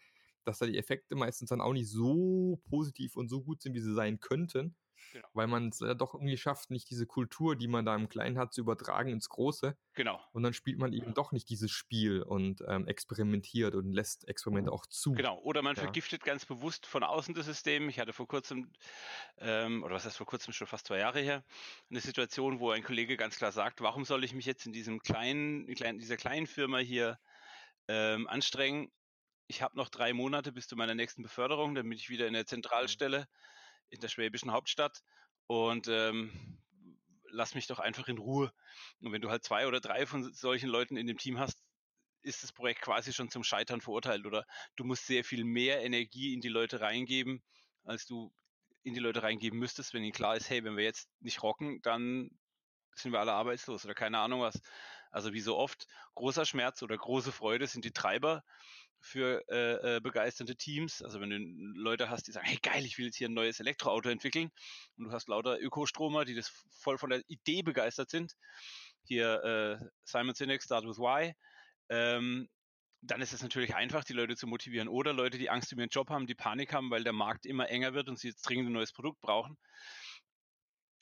dass 0.45 0.59
da 0.59 0.65
die 0.65 0.77
Effekte 0.77 1.15
meistens 1.15 1.49
dann 1.49 1.61
auch 1.61 1.73
nicht 1.73 1.89
so 1.89 2.59
positiv 2.69 3.15
und 3.15 3.29
so 3.29 3.41
gut 3.41 3.61
sind, 3.61 3.73
wie 3.75 3.79
sie 3.81 3.93
sein 3.93 4.19
könnten. 4.19 4.75
Genau. 5.11 5.27
Weil 5.33 5.47
man 5.47 5.69
es 5.69 5.81
äh, 5.81 5.95
doch 5.95 6.13
irgendwie 6.13 6.37
schafft, 6.37 6.71
nicht 6.71 6.89
diese 6.89 7.05
Kultur, 7.05 7.55
die 7.55 7.67
man 7.67 7.85
da 7.85 7.95
im 7.95 8.07
Kleinen 8.07 8.37
hat, 8.37 8.53
zu 8.53 8.61
übertragen 8.61 9.09
ins 9.09 9.29
Große. 9.29 9.75
Genau. 9.93 10.21
Und 10.31 10.43
dann 10.43 10.53
spielt 10.53 10.79
man 10.79 10.93
eben 10.93 11.13
doch 11.13 11.31
nicht 11.31 11.49
dieses 11.49 11.71
Spiel 11.71 12.21
und 12.21 12.63
ähm, 12.67 12.87
experimentiert 12.87 13.75
und 13.75 13.91
lässt 13.91 14.27
Experimente 14.27 14.71
auch 14.71 14.85
zu. 14.85 15.13
Genau. 15.13 15.39
Oder 15.39 15.61
man 15.61 15.75
ja. 15.75 15.83
vergiftet 15.83 16.23
ganz 16.23 16.45
bewusst 16.45 16.85
von 16.85 17.03
außen 17.03 17.33
das 17.33 17.45
System. 17.45 17.89
Ich 17.89 17.99
hatte 17.99 18.13
vor 18.13 18.27
kurzem, 18.27 18.71
ähm, 19.37 19.83
oder 19.83 19.95
was 19.95 20.05
heißt 20.05 20.17
vor 20.17 20.27
kurzem, 20.27 20.53
schon 20.53 20.67
fast 20.67 20.87
zwei 20.87 20.99
Jahre 20.99 21.19
her, 21.19 21.43
eine 21.89 21.99
Situation, 21.99 22.59
wo 22.59 22.71
ein 22.71 22.83
Kollege 22.83 23.17
ganz 23.17 23.37
klar 23.37 23.51
sagt, 23.51 23.81
warum 23.81 24.05
soll 24.05 24.23
ich 24.23 24.33
mich 24.33 24.45
jetzt 24.45 24.65
in 24.65 24.73
diesem 24.73 25.01
kleinen, 25.01 25.67
in 25.67 25.99
dieser 25.99 26.17
kleinen 26.17 26.47
Firma 26.47 26.77
hier 26.77 27.19
ähm, 27.87 28.27
anstrengen? 28.27 28.91
Ich 29.47 29.61
habe 29.61 29.75
noch 29.75 29.89
drei 29.89 30.13
Monate 30.13 30.53
bis 30.53 30.67
zu 30.67 30.77
meiner 30.77 30.95
nächsten 30.95 31.23
Beförderung, 31.23 31.75
damit 31.75 31.99
ich 31.99 32.09
wieder 32.09 32.27
in 32.27 32.33
der 32.33 32.45
Zentralstelle 32.45 33.21
mhm 33.21 33.51
in 33.91 33.99
der 33.99 34.07
schwäbischen 34.07 34.51
Hauptstadt 34.51 35.03
und 35.47 35.87
ähm, 35.87 36.31
lass 37.29 37.55
mich 37.55 37.67
doch 37.67 37.79
einfach 37.79 38.07
in 38.07 38.17
Ruhe. 38.17 38.51
Und 39.01 39.11
wenn 39.11 39.21
du 39.21 39.29
halt 39.29 39.43
zwei 39.43 39.67
oder 39.67 39.79
drei 39.79 40.05
von 40.05 40.33
solchen 40.33 40.69
Leuten 40.69 40.97
in 40.97 41.07
dem 41.07 41.17
Team 41.17 41.39
hast, 41.39 41.63
ist 42.23 42.43
das 42.43 42.51
Projekt 42.51 42.81
quasi 42.81 43.13
schon 43.13 43.29
zum 43.29 43.43
Scheitern 43.43 43.81
verurteilt 43.81 44.25
oder 44.25 44.45
du 44.75 44.83
musst 44.83 45.07
sehr 45.07 45.23
viel 45.23 45.43
mehr 45.43 45.81
Energie 45.81 46.33
in 46.33 46.41
die 46.41 46.49
Leute 46.49 46.81
reingeben, 46.81 47.43
als 47.83 48.05
du 48.05 48.33
in 48.83 48.93
die 48.93 48.99
Leute 48.99 49.23
reingeben 49.23 49.59
müsstest, 49.59 49.93
wenn 49.93 50.03
ihnen 50.03 50.13
klar 50.13 50.35
ist, 50.35 50.49
hey, 50.49 50.63
wenn 50.63 50.77
wir 50.77 50.83
jetzt 50.83 51.09
nicht 51.19 51.43
rocken, 51.43 51.81
dann 51.81 52.29
sind 52.95 53.11
wir 53.11 53.19
alle 53.19 53.33
arbeitslos 53.33 53.85
oder 53.85 53.93
keine 53.93 54.19
Ahnung 54.19 54.41
was. 54.41 54.61
Also 55.11 55.33
wie 55.33 55.41
so 55.41 55.57
oft, 55.57 55.87
großer 56.15 56.45
Schmerz 56.45 56.81
oder 56.83 56.97
große 56.97 57.31
Freude 57.31 57.67
sind 57.67 57.85
die 57.85 57.91
Treiber 57.91 58.43
für 59.01 59.43
äh, 59.49 59.97
äh, 59.97 59.99
begeisterte 59.99 60.55
Teams. 60.55 61.01
Also 61.01 61.19
wenn 61.19 61.31
du 61.31 61.37
Leute 61.79 62.09
hast, 62.09 62.27
die 62.27 62.31
sagen, 62.31 62.47
hey 62.47 62.59
geil, 62.61 62.85
ich 62.85 62.97
will 62.97 63.05
jetzt 63.05 63.17
hier 63.17 63.27
ein 63.27 63.33
neues 63.33 63.59
Elektroauto 63.59 64.09
entwickeln 64.09 64.51
und 64.97 65.05
du 65.05 65.11
hast 65.11 65.27
lauter 65.27 65.59
Ökostromer, 65.59 66.23
die 66.23 66.35
das 66.35 66.49
voll 66.69 66.97
von 66.97 67.09
der 67.09 67.21
Idee 67.27 67.63
begeistert 67.63 68.09
sind. 68.09 68.33
Hier 69.03 69.79
äh, 69.81 69.85
Simon 70.03 70.35
Sinek, 70.35 70.61
Start 70.61 70.85
with 70.85 70.99
Why. 70.99 71.33
Ähm, 71.89 72.47
dann 73.01 73.21
ist 73.21 73.33
es 73.33 73.41
natürlich 73.41 73.75
einfach, 73.75 74.03
die 74.03 74.13
Leute 74.13 74.35
zu 74.35 74.45
motivieren. 74.45 74.87
Oder 74.87 75.13
Leute, 75.13 75.39
die 75.39 75.49
Angst 75.49 75.73
um 75.73 75.79
ihren 75.79 75.89
Job 75.89 76.09
haben, 76.11 76.27
die 76.27 76.35
Panik 76.35 76.71
haben, 76.71 76.91
weil 76.91 77.03
der 77.03 77.13
Markt 77.13 77.47
immer 77.47 77.67
enger 77.67 77.93
wird 77.93 78.07
und 78.07 78.19
sie 78.19 78.27
jetzt 78.27 78.43
dringend 78.43 78.69
ein 78.69 78.73
neues 78.73 78.93
Produkt 78.93 79.19
brauchen. 79.21 79.57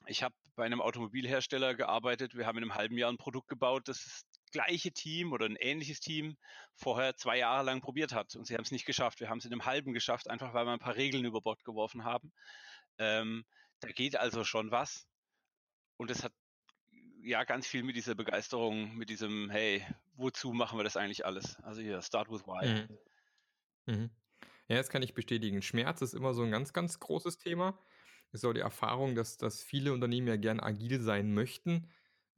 Ich 0.08 0.24
habe 0.24 0.34
bei 0.56 0.66
einem 0.66 0.82
Automobilhersteller 0.82 1.76
gearbeitet. 1.76 2.36
Wir 2.36 2.48
haben 2.48 2.58
in 2.58 2.64
einem 2.64 2.76
halben 2.76 2.98
Jahr 2.98 3.12
ein 3.12 3.18
Produkt 3.18 3.50
gebaut, 3.50 3.88
das 3.90 4.06
ist 4.06 4.26
gleiche 4.52 4.92
Team 4.92 5.32
oder 5.32 5.46
ein 5.46 5.56
ähnliches 5.56 6.00
Team 6.00 6.38
vorher 6.76 7.16
zwei 7.16 7.38
Jahre 7.38 7.66
lang 7.66 7.82
probiert 7.82 8.14
hat 8.14 8.36
und 8.36 8.46
sie 8.46 8.56
haben 8.56 8.64
es 8.64 8.72
nicht 8.72 8.86
geschafft. 8.86 9.20
Wir 9.20 9.30
haben 9.30 9.40
es 9.40 9.46
in 9.46 9.52
einem 9.52 9.66
halben 9.66 9.94
geschafft, 9.94 10.30
einfach 10.30 10.54
weil 10.54 10.66
wir 10.66 10.74
ein 10.74 10.80
paar 10.80 10.96
Regeln 10.96 11.26
über 11.26 11.42
Bord 11.42 11.64
geworfen 11.64 12.04
haben. 12.04 12.32
Ähm, 12.98 13.46
da 13.80 13.90
geht 13.90 14.16
also 14.16 14.44
schon 14.44 14.72
was. 14.72 15.08
Und 15.98 16.12
es 16.12 16.24
hat 16.24 16.34
ja 17.22 17.44
ganz 17.44 17.68
viel 17.68 17.84
mit 17.84 17.96
dieser 17.96 18.16
Begeisterung, 18.16 18.96
mit 18.96 19.10
diesem, 19.10 19.50
hey, 19.50 19.86
wozu 20.16 20.54
machen 20.54 20.80
wir 20.80 20.84
das 20.84 20.98
eigentlich 20.98 21.26
alles? 21.26 21.58
Also 21.62 21.82
hier, 21.82 22.02
start 22.02 22.30
with 22.30 22.46
why. 22.46 22.88
Mhm. 22.88 22.98
Mhm. 23.86 24.10
Ja, 24.68 24.78
das 24.78 24.90
kann 24.90 25.02
ich 25.02 25.14
bestätigen. 25.14 25.62
Schmerz 25.62 26.02
ist 26.02 26.14
immer 26.14 26.34
so 26.34 26.44
ein 26.44 26.52
ganz, 26.52 26.74
ganz 26.74 27.00
großes 27.00 27.38
Thema. 27.38 27.78
Es 28.32 28.42
ist 28.42 28.46
auch 28.46 28.54
die 28.54 28.60
Erfahrung, 28.60 29.16
dass, 29.16 29.38
dass 29.38 29.64
viele 29.64 29.92
Unternehmen 29.92 30.28
ja 30.28 30.38
gern 30.38 30.60
agil 30.60 31.02
sein 31.02 31.34
möchten 31.34 31.90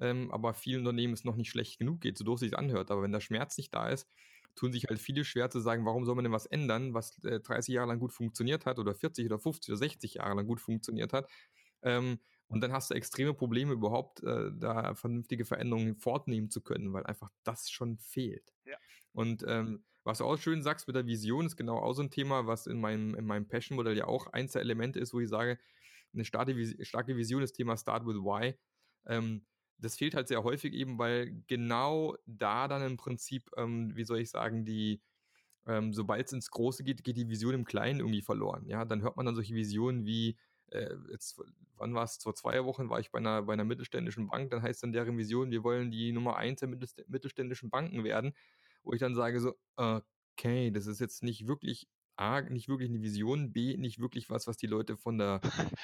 ähm, 0.01 0.31
aber 0.31 0.53
vielen 0.53 0.79
Unternehmen 0.79 1.13
es 1.13 1.24
noch 1.24 1.36
nicht 1.36 1.50
schlecht 1.50 1.79
genug 1.79 2.01
geht, 2.01 2.17
so 2.17 2.25
doof 2.25 2.39
sich 2.39 2.58
anhört. 2.58 2.91
Aber 2.91 3.03
wenn 3.03 3.12
der 3.12 3.22
Schmerz 3.22 3.58
nicht 3.58 3.74
da 3.74 3.88
ist, 3.88 4.10
tun 4.55 4.74
sich 4.74 4.86
halt 4.89 5.00
viele 5.00 5.24
schwer 5.24 5.50
zu 5.50 5.60
sagen, 5.60 5.86
warum 5.86 6.03
soll 6.03 6.15
man 6.15 6.25
denn 6.25 6.34
was 6.34 6.48
ändern, 6.48 6.93
was 6.93 7.24
äh, 7.24 7.39
30 7.39 7.75
Jahre 7.75 7.88
lang 7.88 8.00
gut 8.00 8.12
funktioniert 8.12 8.65
hat 8.65 8.79
oder 8.79 8.96
40 8.96 9.25
oder 9.27 9.39
50 9.39 9.70
oder 9.70 9.77
60 9.77 10.13
Jahre 10.15 10.36
lang 10.36 10.48
gut 10.48 10.60
funktioniert 10.60 11.13
hat. 11.13 11.29
Ähm, 11.84 12.20
und 12.48 12.62
dann 12.62 12.74
hast 12.74 12.89
du 12.89 12.96
extreme 12.96 13.34
Probleme 13.34 13.74
überhaupt, 13.74 14.22
äh, 14.24 14.51
da 14.53 14.93
vernünftige 14.96 15.46
Veränderungen 15.46 15.96
fortnehmen 15.96 16.50
zu 16.50 16.62
können, 16.62 16.91
weil 16.91 17.05
einfach 17.05 17.29
das 17.43 17.70
schon 17.70 17.98
fehlt. 17.98 18.53
Ja. 18.65 18.75
Und 19.13 19.46
ähm, 19.48 19.86
was 20.03 20.17
du 20.17 20.25
auch 20.25 20.38
schön 20.38 20.63
sagst 20.63 20.88
mit 20.88 20.96
der 20.96 21.05
Vision, 21.05 21.46
ist 21.46 21.55
genau 21.55 21.77
auch 21.77 21.93
so 21.93 22.01
ein 22.01 22.10
Thema, 22.10 22.48
was 22.48 22.67
in 22.67 22.81
meinem, 22.81 23.15
in 23.15 23.25
meinem 23.25 23.48
Passion-Modell 23.48 23.96
ja 23.96 24.05
auch 24.05 24.27
eins 24.27 24.53
der 24.53 24.62
Elemente 24.62 25.00
ist, 25.00 25.13
wo 25.13 25.20
ich 25.20 25.29
sage, 25.29 25.60
eine 26.13 26.25
starke, 26.25 26.86
starke 26.86 27.15
Vision, 27.15 27.41
das 27.41 27.53
Thema 27.53 27.77
Start 27.77 28.05
with 28.05 28.17
Why. 28.17 28.55
Ähm, 29.05 29.46
das 29.82 29.98
fehlt 29.98 30.16
halt 30.16 30.28
sehr 30.28 30.44
häufig 30.44 30.74
eben, 30.74 30.98
weil 30.98 31.44
genau 31.48 32.16
da 32.26 32.68
dann 32.68 32.84
im 32.84 32.98
Prinzip, 32.98 33.50
ähm, 33.58 33.96
wie 33.96 34.04
soll 34.04 34.20
ich 34.20 34.30
sagen, 34.30 34.66
die, 34.66 35.02
ähm, 35.68 35.94
sobald 35.94 36.28
es 36.28 36.34
ins 36.34 36.52
Große 36.52 36.84
geht, 36.84 37.04
geht 37.04 37.18
die 37.18 37.30
Vision 37.30 37.54
im 37.54 37.66
Kleinen 37.66 38.00
irgendwie 38.00 38.22
verloren. 38.22 38.66
Ja, 38.68 38.86
dann 38.86 39.02
hört 39.02 39.18
man 39.18 39.26
dann 39.26 39.36
solche 39.36 39.56
Visionen 39.56 40.06
wie, 40.06 40.38
äh, 40.68 40.96
jetzt, 41.12 41.42
wann 41.78 41.94
war 41.94 42.04
es, 42.04 42.18
vor 42.18 42.36
zwei 42.36 42.64
Wochen 42.66 42.90
war 42.90 43.00
ich 43.00 43.12
bei 43.12 43.20
einer, 43.20 43.44
bei 43.44 43.54
einer 43.54 43.66
mittelständischen 43.66 44.28
Bank, 44.28 44.52
dann 44.52 44.62
heißt 44.62 44.84
dann 44.84 44.94
deren 44.94 45.18
Vision, 45.18 45.52
wir 45.52 45.64
wollen 45.64 45.92
die 45.92 46.12
Nummer 46.12 46.38
eins 46.38 46.62
der 46.62 46.70
mittelständischen 46.70 47.70
Banken 47.70 48.04
werden 48.04 48.34
wo 48.84 48.94
ich 48.94 49.00
dann 49.00 49.16
sage 49.16 49.40
so, 49.40 49.56
okay, 50.36 50.72
das 50.72 50.88
ist 50.88 51.00
jetzt 51.00 51.24
nicht 51.24 51.48
wirklich 51.48 51.88
A, 52.22 52.42
nicht 52.42 52.70
wirklich 52.70 52.90
eine 52.90 53.01
Vision, 53.01 53.51
B, 53.51 53.75
nicht 53.78 54.00
wirklich 54.00 54.30
was, 54.30 54.46
was 54.46 54.56
die 54.58 54.68
Leute 54.68 54.96
von 54.96 55.18
der, 55.18 55.42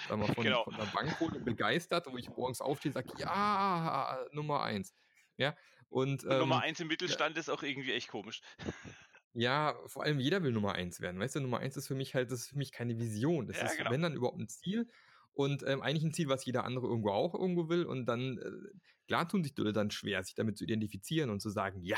sagen 0.08 0.22
wir, 0.22 0.34
von, 0.34 0.44
genau. 0.44 0.63
von 0.63 0.75
der 0.75 0.86
Bank 0.86 1.20
holen 1.20 1.44
begeistert, 1.44 2.06
wo 2.12 2.17
ich 2.17 2.29
morgens 2.29 2.62
aufstehe 2.62 2.91
und 2.91 2.94
sage, 2.94 3.10
ja, 3.17 4.20
Nummer 4.32 4.62
eins. 4.62 4.94
Ja, 5.38 5.56
und, 5.89 6.24
und 6.24 6.38
Nummer 6.38 6.58
ähm, 6.58 6.62
eins 6.62 6.79
im 6.79 6.88
Mittelstand 6.88 7.36
ja, 7.36 7.39
ist 7.39 7.50
auch 7.50 7.63
irgendwie 7.63 7.94
echt 7.94 8.10
komisch. 8.10 8.41
Ja, 9.34 9.75
vor 9.86 10.03
allem 10.03 10.20
jeder 10.20 10.41
will 10.44 10.51
Nummer 10.51 10.74
eins 10.74 11.01
werden. 11.01 11.20
Weißt 11.20 11.36
du, 11.36 11.39
Nummer 11.41 11.60
eins 11.60 11.77
ist 11.77 11.88
für 11.88 11.96
mich 11.96 12.15
halt, 12.15 12.32
das 12.32 12.41
ist 12.41 12.50
für 12.50 12.58
mich 12.58 12.72
keine 12.72 12.98
Vision. 13.00 13.48
Das 13.48 13.58
ja, 13.58 13.65
ist, 13.65 13.77
genau. 13.77 13.91
wenn 13.91 14.01
dann 14.01 14.15
überhaupt 14.15 14.39
ein 14.39 14.48
Ziel 14.48 14.88
und 15.34 15.63
ähm, 15.67 15.82
eigentlich 15.82 16.03
ein 16.03 16.13
Ziel, 16.13 16.27
was 16.29 16.46
jeder 16.46 16.63
andere 16.63 16.88
irgendwo 16.88 17.12
auch 17.12 17.36
irgendwo 17.36 17.70
will. 17.70 17.86
Und 17.86 18.06
dann, 18.08 18.39
äh, 18.39 18.77
klar 19.08 19.27
tun 19.27 19.44
sich 19.44 19.56
Leute 19.58 19.74
dann 19.74 19.91
schwer, 19.91 20.24
sich 20.24 20.34
damit 20.34 20.58
zu 20.58 20.63
identifizieren 20.63 21.29
und 21.29 21.39
zu 21.39 21.50
sagen, 21.50 21.84
ja, 21.84 21.98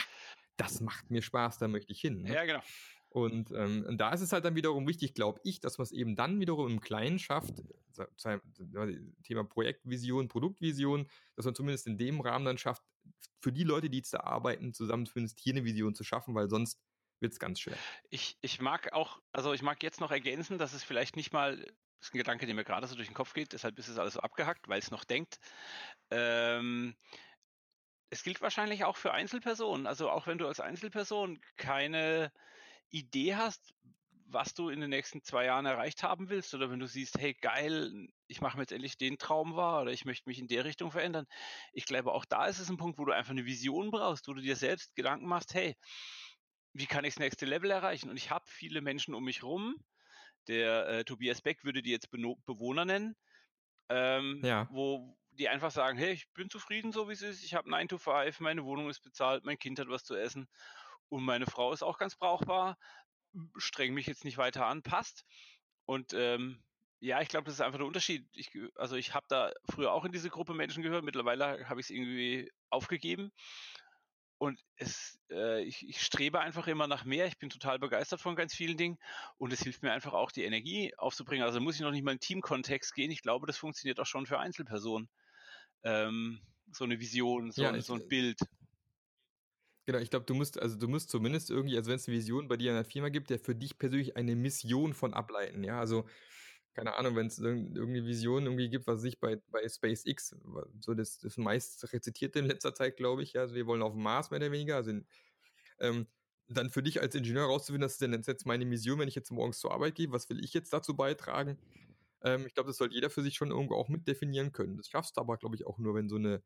das 0.58 0.82
macht 0.82 1.10
mir 1.10 1.22
Spaß, 1.22 1.58
da 1.58 1.68
möchte 1.70 1.94
ich 1.94 2.02
hin. 2.02 2.24
Ne? 2.24 2.34
Ja, 2.34 2.46
genau. 2.46 2.62
Und, 3.10 3.52
ähm, 3.52 3.86
und 3.88 3.98
da 3.98 4.14
ist 4.14 4.22
es 4.22 4.32
halt 4.32 4.46
dann 4.46 4.56
wiederum 4.56 4.88
wichtig, 4.88 5.16
glaube 5.16 5.42
ich, 5.44 5.60
dass 5.60 5.80
man 5.80 5.84
es 5.84 5.92
eben 5.92 6.16
dann 6.16 6.40
wiederum 6.40 6.70
im 6.70 6.80
Kleinen 6.80 7.18
schafft, 7.18 7.64
Thema 9.24 9.44
Projektvision, 9.44 10.28
Produktvision, 10.28 11.10
dass 11.36 11.46
man 11.46 11.56
zumindest 11.56 11.88
in 11.88 11.98
dem 11.98 12.22
Rahmen 12.22 12.46
dann 12.46 12.58
schafft, 12.58 12.84
für 13.42 13.52
die 13.52 13.64
Leute, 13.64 13.90
die 13.90 13.98
jetzt 13.98 14.14
da 14.14 14.22
arbeiten, 14.22 14.74
zusammen 14.74 15.10
hier 15.36 15.54
eine 15.54 15.64
Vision 15.64 15.96
zu 15.96 16.04
schaffen, 16.04 16.36
weil 16.36 16.50
sonst 16.50 16.80
wird 17.20 17.34
es 17.34 17.40
ganz 17.40 17.60
schwer. 17.60 17.78
Ich, 18.10 18.38
ich 18.42 18.62
mag 18.62 18.94
auch, 18.94 19.22
also 19.32 19.54
ich 19.54 19.62
mag 19.62 19.82
jetzt 19.82 20.00
noch 20.00 20.12
ergänzen, 20.12 20.58
dass 20.58 20.74
es 20.74 20.84
vielleicht 20.84 21.16
nicht 21.16 21.34
mal, 21.34 21.58
das 21.58 22.10
ist 22.10 22.14
ein 22.14 22.20
Gedanke, 22.20 22.46
der 22.46 22.56
mir 22.56 22.64
gerade 22.64 22.88
so 22.88 22.96
durch 22.96 23.08
den 23.08 23.16
Kopf 23.16 23.34
geht, 23.34 23.54
deshalb 23.54 23.78
ist 23.80 23.88
es 23.88 23.98
alles 23.98 24.14
so 24.14 24.20
abgehackt, 24.20 24.68
weil 24.68 24.80
es 24.80 24.92
noch 24.92 25.04
denkt. 25.04 25.40
Ähm, 26.12 26.96
es 28.10 28.24
gilt 28.24 28.42
wahrscheinlich 28.42 28.86
auch 28.86 28.98
für 28.98 29.14
Einzelpersonen. 29.14 29.88
Also 29.88 30.10
auch 30.10 30.28
wenn 30.28 30.38
du 30.38 30.48
als 30.48 30.60
Einzelperson 30.60 31.40
keine 31.58 32.32
Idee 32.90 33.36
hast, 33.36 33.74
was 34.32 34.54
du 34.54 34.70
in 34.70 34.80
den 34.80 34.90
nächsten 34.90 35.24
zwei 35.24 35.46
Jahren 35.46 35.66
erreicht 35.66 36.04
haben 36.04 36.30
willst, 36.30 36.54
oder 36.54 36.70
wenn 36.70 36.80
du 36.80 36.88
siehst, 36.88 37.18
hey 37.18 37.34
geil, 37.34 38.08
ich 38.28 38.42
mache 38.42 38.58
mir 38.58 38.64
jetzt 38.64 38.72
endlich 38.72 38.98
den 38.98 39.18
Traum 39.18 39.56
wahr 39.56 39.82
oder 39.82 39.92
ich 39.92 40.06
möchte 40.06 40.30
mich 40.30 40.40
in 40.40 40.48
der 40.48 40.66
Richtung 40.66 40.92
verändern. 40.92 41.26
Ich 41.74 41.86
glaube, 41.86 42.14
auch 42.14 42.26
da 42.26 42.46
ist 42.46 42.60
es 42.60 42.70
ein 42.70 42.78
Punkt, 42.78 43.00
wo 43.00 43.06
du 43.06 43.12
einfach 43.12 43.32
eine 43.32 43.46
Vision 43.46 43.92
brauchst, 43.92 44.28
wo 44.28 44.34
du 44.34 44.42
dir 44.42 44.56
selbst 44.56 44.96
Gedanken 44.96 45.28
machst, 45.28 45.54
hey, 45.54 45.76
wie 46.74 46.86
kann 46.86 47.06
ich 47.06 47.16
das 47.16 47.20
nächste 47.20 47.46
Level 47.46 47.72
erreichen? 47.72 48.10
Und 48.10 48.18
ich 48.18 48.30
habe 48.30 48.46
viele 48.48 48.82
Menschen 48.82 49.16
um 49.16 49.24
mich 49.24 49.44
rum. 49.44 49.76
Der 50.48 50.88
äh, 50.88 51.04
Tobias 51.04 51.42
Beck 51.42 51.64
würde 51.64 51.82
die 51.82 51.92
jetzt 51.92 52.12
Be 52.12 52.20
Bewohner 52.46 52.86
nennen, 52.86 53.16
ähm, 53.90 54.42
ja. 54.44 54.68
wo, 54.72 55.18
die 55.32 55.50
einfach 55.50 55.72
sagen, 55.72 55.98
hey, 55.98 56.12
ich 56.12 56.32
bin 56.34 56.50
zufrieden, 56.50 56.92
so 56.92 57.08
wie 57.10 57.14
es 57.14 57.22
ist, 57.22 57.44
ich 57.44 57.56
habe 57.56 57.70
9 57.70 57.88
to 57.88 57.98
5, 57.98 58.40
meine 58.40 58.64
Wohnung 58.64 58.90
ist 58.90 59.02
bezahlt, 59.02 59.46
mein 59.46 59.58
Kind 59.58 59.80
hat 59.80 59.90
was 59.90 60.04
zu 60.04 60.16
essen 60.16 60.48
und 61.10 61.24
meine 61.24 61.46
Frau 61.46 61.74
ist 61.74 61.84
auch 61.84 61.98
ganz 61.98 62.16
brauchbar, 62.16 62.78
streng 63.58 63.94
mich 63.94 64.08
jetzt 64.08 64.26
nicht 64.26 64.38
weiter 64.38 64.66
an, 64.66 64.84
passt. 64.84 65.26
Und 65.86 66.14
ähm, 66.14 66.64
ja, 67.00 67.22
ich 67.22 67.30
glaube, 67.30 67.46
das 67.46 67.56
ist 67.56 67.62
einfach 67.62 67.80
der 67.80 67.88
Unterschied. 67.88 68.28
Ich, 68.34 68.52
also 68.76 68.96
ich 68.96 69.14
habe 69.14 69.26
da 69.30 69.52
früher 69.70 69.94
auch 69.94 70.06
in 70.06 70.12
diese 70.12 70.30
Gruppe 70.30 70.54
Menschen 70.54 70.84
gehört, 70.84 71.04
mittlerweile 71.04 71.68
habe 71.70 71.80
ich 71.80 71.88
es 71.88 71.90
irgendwie 71.90 72.52
aufgegeben. 72.70 73.32
Und 74.38 74.62
es, 74.78 75.20
äh, 75.30 75.64
ich, 75.64 75.86
ich 75.88 76.02
strebe 76.02 76.40
einfach 76.40 76.68
immer 76.68 76.88
nach 76.88 77.04
mehr. 77.04 77.28
Ich 77.28 77.38
bin 77.38 77.50
total 77.50 77.78
begeistert 77.78 78.22
von 78.22 78.38
ganz 78.38 78.54
vielen 78.56 78.78
Dingen 78.78 78.98
und 79.38 79.52
es 79.52 79.62
hilft 79.62 79.84
mir 79.84 79.92
einfach 79.92 80.14
auch, 80.14 80.32
die 80.32 80.44
Energie 80.44 80.94
aufzubringen. 80.98 81.46
Also 81.46 81.60
muss 81.60 81.76
ich 81.76 81.82
noch 81.82 81.92
nicht 81.92 82.04
mal 82.04 82.14
in 82.14 82.22
Teamkontext 82.22 82.94
gehen. 82.94 83.12
Ich 83.12 83.22
glaube, 83.22 83.48
das 83.48 83.58
funktioniert 83.58 84.00
auch 84.00 84.06
schon 84.06 84.26
für 84.26 84.40
Einzelpersonen 84.40 85.10
ähm, 85.84 86.42
so 86.72 86.86
eine 86.86 87.00
Vision, 87.00 87.52
so, 87.52 87.64
ja, 87.64 87.76
ich, 87.76 87.86
so 87.86 87.96
ein 87.96 88.08
Bild. 88.08 88.40
Genau, 89.90 89.98
ich 90.02 90.12
glaube, 90.12 90.28
du 90.28 90.36
musst, 90.36 90.60
also 90.62 90.78
du 90.78 90.88
musst 90.88 91.10
zumindest 91.10 91.50
irgendwie, 91.50 91.76
also 91.76 91.90
wenn 91.90 91.96
es 91.96 92.08
eine 92.08 92.16
Vision 92.16 92.48
bei 92.48 92.58
dir 92.58 92.70
in 92.70 92.76
der 92.76 92.86
Firma 92.86 93.10
gibt, 93.10 93.32
der 93.32 93.40
für 93.40 93.56
dich 93.56 93.80
persönlich 93.80 94.16
eine 94.18 94.36
Mission 94.36 94.94
von 94.94 95.16
ableiten, 95.16 95.64
ja, 95.64 95.80
also 95.80 96.06
keine 96.76 96.94
Ahnung, 96.96 97.16
wenn 97.16 97.26
es 97.26 97.40
irgendeine 97.40 98.06
Vision 98.06 98.44
irgendwie 98.44 98.70
gibt, 98.70 98.86
was 98.86 99.02
sich 99.02 99.20
bei, 99.20 99.38
bei 99.48 99.68
SpaceX, 99.68 100.36
so 100.80 100.94
das, 100.94 101.18
das 101.18 101.38
meist 101.38 101.92
rezitierte 101.92 102.38
in 102.38 102.46
letzter 102.46 102.76
Zeit, 102.76 102.98
glaube 102.98 103.24
ich, 103.24 103.34
ja, 103.34 103.42
also 103.42 103.56
wir 103.56 103.66
wollen 103.66 103.82
auf 103.82 103.94
dem 103.94 104.04
Mars 104.04 104.30
mehr 104.30 104.40
oder 104.40 104.52
weniger, 104.52 104.76
also 104.76 104.92
ähm, 105.80 106.08
dann 106.50 106.70
für 106.70 106.84
dich 106.84 107.02
als 107.02 107.16
Ingenieur 107.16 107.46
rauszufinden, 107.46 107.82
das 107.82 107.94
ist 107.94 108.02
denn 108.02 108.14
jetzt 108.14 108.46
meine 108.46 108.66
Mission, 108.66 109.00
wenn 109.00 109.08
ich 109.08 109.16
jetzt 109.16 109.32
morgens 109.32 109.60
zur 109.60 109.72
Arbeit 109.72 109.96
gehe, 109.96 110.12
was 110.12 110.30
will 110.30 110.44
ich 110.44 110.54
jetzt 110.54 110.72
dazu 110.72 110.96
beitragen? 110.96 111.58
Ähm, 112.22 112.46
ich 112.48 112.54
glaube, 112.54 112.68
das 112.70 112.78
sollte 112.78 112.96
jeder 112.96 113.10
für 113.10 113.24
sich 113.24 113.36
schon 113.36 113.52
irgendwo 113.52 113.76
auch 113.76 113.90
mitdefinieren 113.90 114.52
können. 114.52 114.78
Das 114.78 114.90
schaffst 114.90 115.18
du 115.18 115.22
aber, 115.22 115.38
glaube 115.38 115.56
ich, 115.56 115.66
auch 115.68 115.80
nur, 115.80 115.96
wenn 115.96 116.10
so 116.10 116.18
eine, 116.18 116.44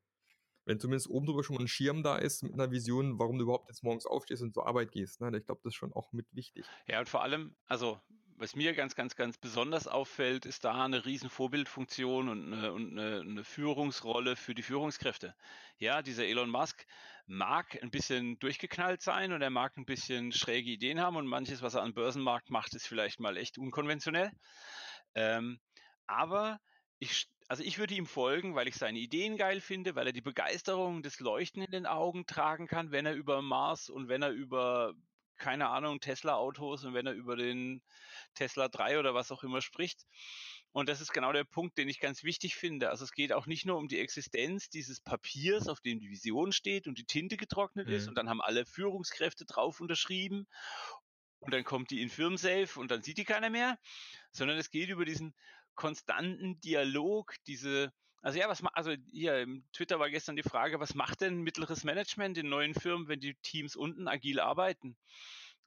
wenn 0.65 0.79
zumindest 0.79 1.09
oben 1.09 1.25
drüber 1.25 1.43
schon 1.43 1.55
mal 1.55 1.63
ein 1.63 1.67
Schirm 1.67 2.03
da 2.03 2.17
ist 2.17 2.43
mit 2.43 2.53
einer 2.53 2.71
Vision, 2.71 3.19
warum 3.19 3.37
du 3.37 3.43
überhaupt 3.43 3.69
jetzt 3.69 3.83
morgens 3.83 4.05
aufstehst 4.05 4.41
und 4.41 4.53
zur 4.53 4.67
Arbeit 4.67 4.91
gehst. 4.91 5.21
Ne? 5.21 5.35
Ich 5.37 5.45
glaube, 5.45 5.61
das 5.63 5.71
ist 5.71 5.77
schon 5.77 5.93
auch 5.93 6.11
mit 6.13 6.27
wichtig. 6.31 6.65
Ja, 6.87 6.99
und 6.99 7.09
vor 7.09 7.23
allem, 7.23 7.55
also 7.67 7.99
was 8.37 8.55
mir 8.55 8.73
ganz, 8.73 8.95
ganz, 8.95 9.15
ganz 9.15 9.37
besonders 9.37 9.87
auffällt, 9.87 10.45
ist 10.45 10.65
da 10.65 10.83
eine 10.83 11.05
riesen 11.05 11.29
Vorbildfunktion 11.29 12.29
und 12.29 12.53
eine, 12.53 12.73
und 12.73 12.91
eine, 12.91 13.21
eine 13.21 13.43
Führungsrolle 13.43 14.35
für 14.35 14.55
die 14.55 14.63
Führungskräfte. 14.63 15.35
Ja, 15.77 16.01
dieser 16.01 16.25
Elon 16.25 16.49
Musk 16.49 16.85
mag 17.25 17.81
ein 17.81 17.91
bisschen 17.91 18.37
durchgeknallt 18.39 19.01
sein 19.01 19.33
und 19.33 19.41
er 19.41 19.49
mag 19.49 19.77
ein 19.77 19.85
bisschen 19.85 20.31
schräge 20.31 20.71
Ideen 20.71 20.99
haben 20.99 21.15
und 21.15 21.27
manches, 21.27 21.61
was 21.61 21.75
er 21.75 21.83
am 21.83 21.93
Börsenmarkt 21.93 22.49
macht, 22.49 22.73
ist 22.73 22.87
vielleicht 22.87 23.19
mal 23.19 23.37
echt 23.37 23.57
unkonventionell. 23.57 24.31
Ähm, 25.15 25.59
aber 26.07 26.59
ich, 26.99 27.27
also 27.47 27.63
ich 27.63 27.77
würde 27.77 27.95
ihm 27.95 28.05
folgen, 28.05 28.55
weil 28.55 28.67
ich 28.67 28.75
seine 28.75 28.99
Ideen 28.99 29.37
geil 29.37 29.61
finde, 29.61 29.95
weil 29.95 30.07
er 30.07 30.13
die 30.13 30.21
Begeisterung 30.21 31.03
des 31.03 31.19
Leuchten 31.19 31.61
in 31.61 31.71
den 31.71 31.85
Augen 31.85 32.25
tragen 32.25 32.67
kann, 32.67 32.91
wenn 32.91 33.05
er 33.05 33.13
über 33.13 33.41
Mars 33.41 33.89
und 33.89 34.07
wenn 34.07 34.21
er 34.21 34.31
über, 34.31 34.93
keine 35.37 35.69
Ahnung, 35.69 35.99
Tesla-Autos 35.99 36.85
und 36.85 36.93
wenn 36.93 37.07
er 37.07 37.13
über 37.13 37.35
den 37.35 37.81
Tesla 38.35 38.69
3 38.69 38.99
oder 38.99 39.13
was 39.13 39.31
auch 39.31 39.43
immer 39.43 39.61
spricht. 39.61 40.05
Und 40.71 40.89
das 40.89 41.01
ist 41.01 41.13
genau 41.13 41.31
der 41.31 41.43
Punkt, 41.43 41.77
den 41.77 41.87
ich 41.87 41.99
ganz 41.99 42.23
wichtig 42.23 42.55
finde. 42.55 42.89
Also 42.89 43.03
es 43.03 43.11
geht 43.11 43.31
auch 43.31 43.45
nicht 43.45 43.65
nur 43.65 43.77
um 43.77 43.87
die 43.87 43.99
Existenz 43.99 44.69
dieses 44.69 44.99
Papiers, 44.99 45.67
auf 45.67 45.81
dem 45.81 45.99
die 45.99 46.09
Vision 46.09 46.51
steht 46.51 46.87
und 46.87 46.97
die 46.97 47.05
Tinte 47.05 47.37
getrocknet 47.37 47.87
mhm. 47.87 47.93
ist 47.93 48.07
und 48.07 48.15
dann 48.15 48.27
haben 48.27 48.41
alle 48.41 48.65
Führungskräfte 48.65 49.45
drauf 49.45 49.81
unterschrieben 49.81 50.47
und 51.43 51.53
dann 51.53 51.63
kommt 51.63 51.91
die 51.91 52.01
in 52.01 52.09
Firmensafe 52.09 52.79
und 52.79 52.89
dann 52.89 53.03
sieht 53.03 53.17
die 53.17 53.25
keiner 53.25 53.49
mehr, 53.49 53.77
sondern 54.31 54.57
es 54.57 54.71
geht 54.71 54.89
über 54.89 55.05
diesen 55.05 55.35
konstanten 55.75 56.59
Dialog, 56.61 57.35
diese, 57.47 57.91
also 58.21 58.39
ja, 58.39 58.47
was 58.47 58.63
also 58.73 58.93
hier 59.11 59.39
im 59.39 59.65
Twitter 59.73 59.99
war 59.99 60.09
gestern 60.09 60.35
die 60.35 60.43
Frage, 60.43 60.79
was 60.79 60.95
macht 60.95 61.21
denn 61.21 61.41
mittleres 61.41 61.83
Management 61.83 62.37
in 62.37 62.49
neuen 62.49 62.73
Firmen, 62.73 63.07
wenn 63.07 63.19
die 63.19 63.35
Teams 63.35 63.75
unten 63.75 64.07
agil 64.07 64.39
arbeiten? 64.39 64.97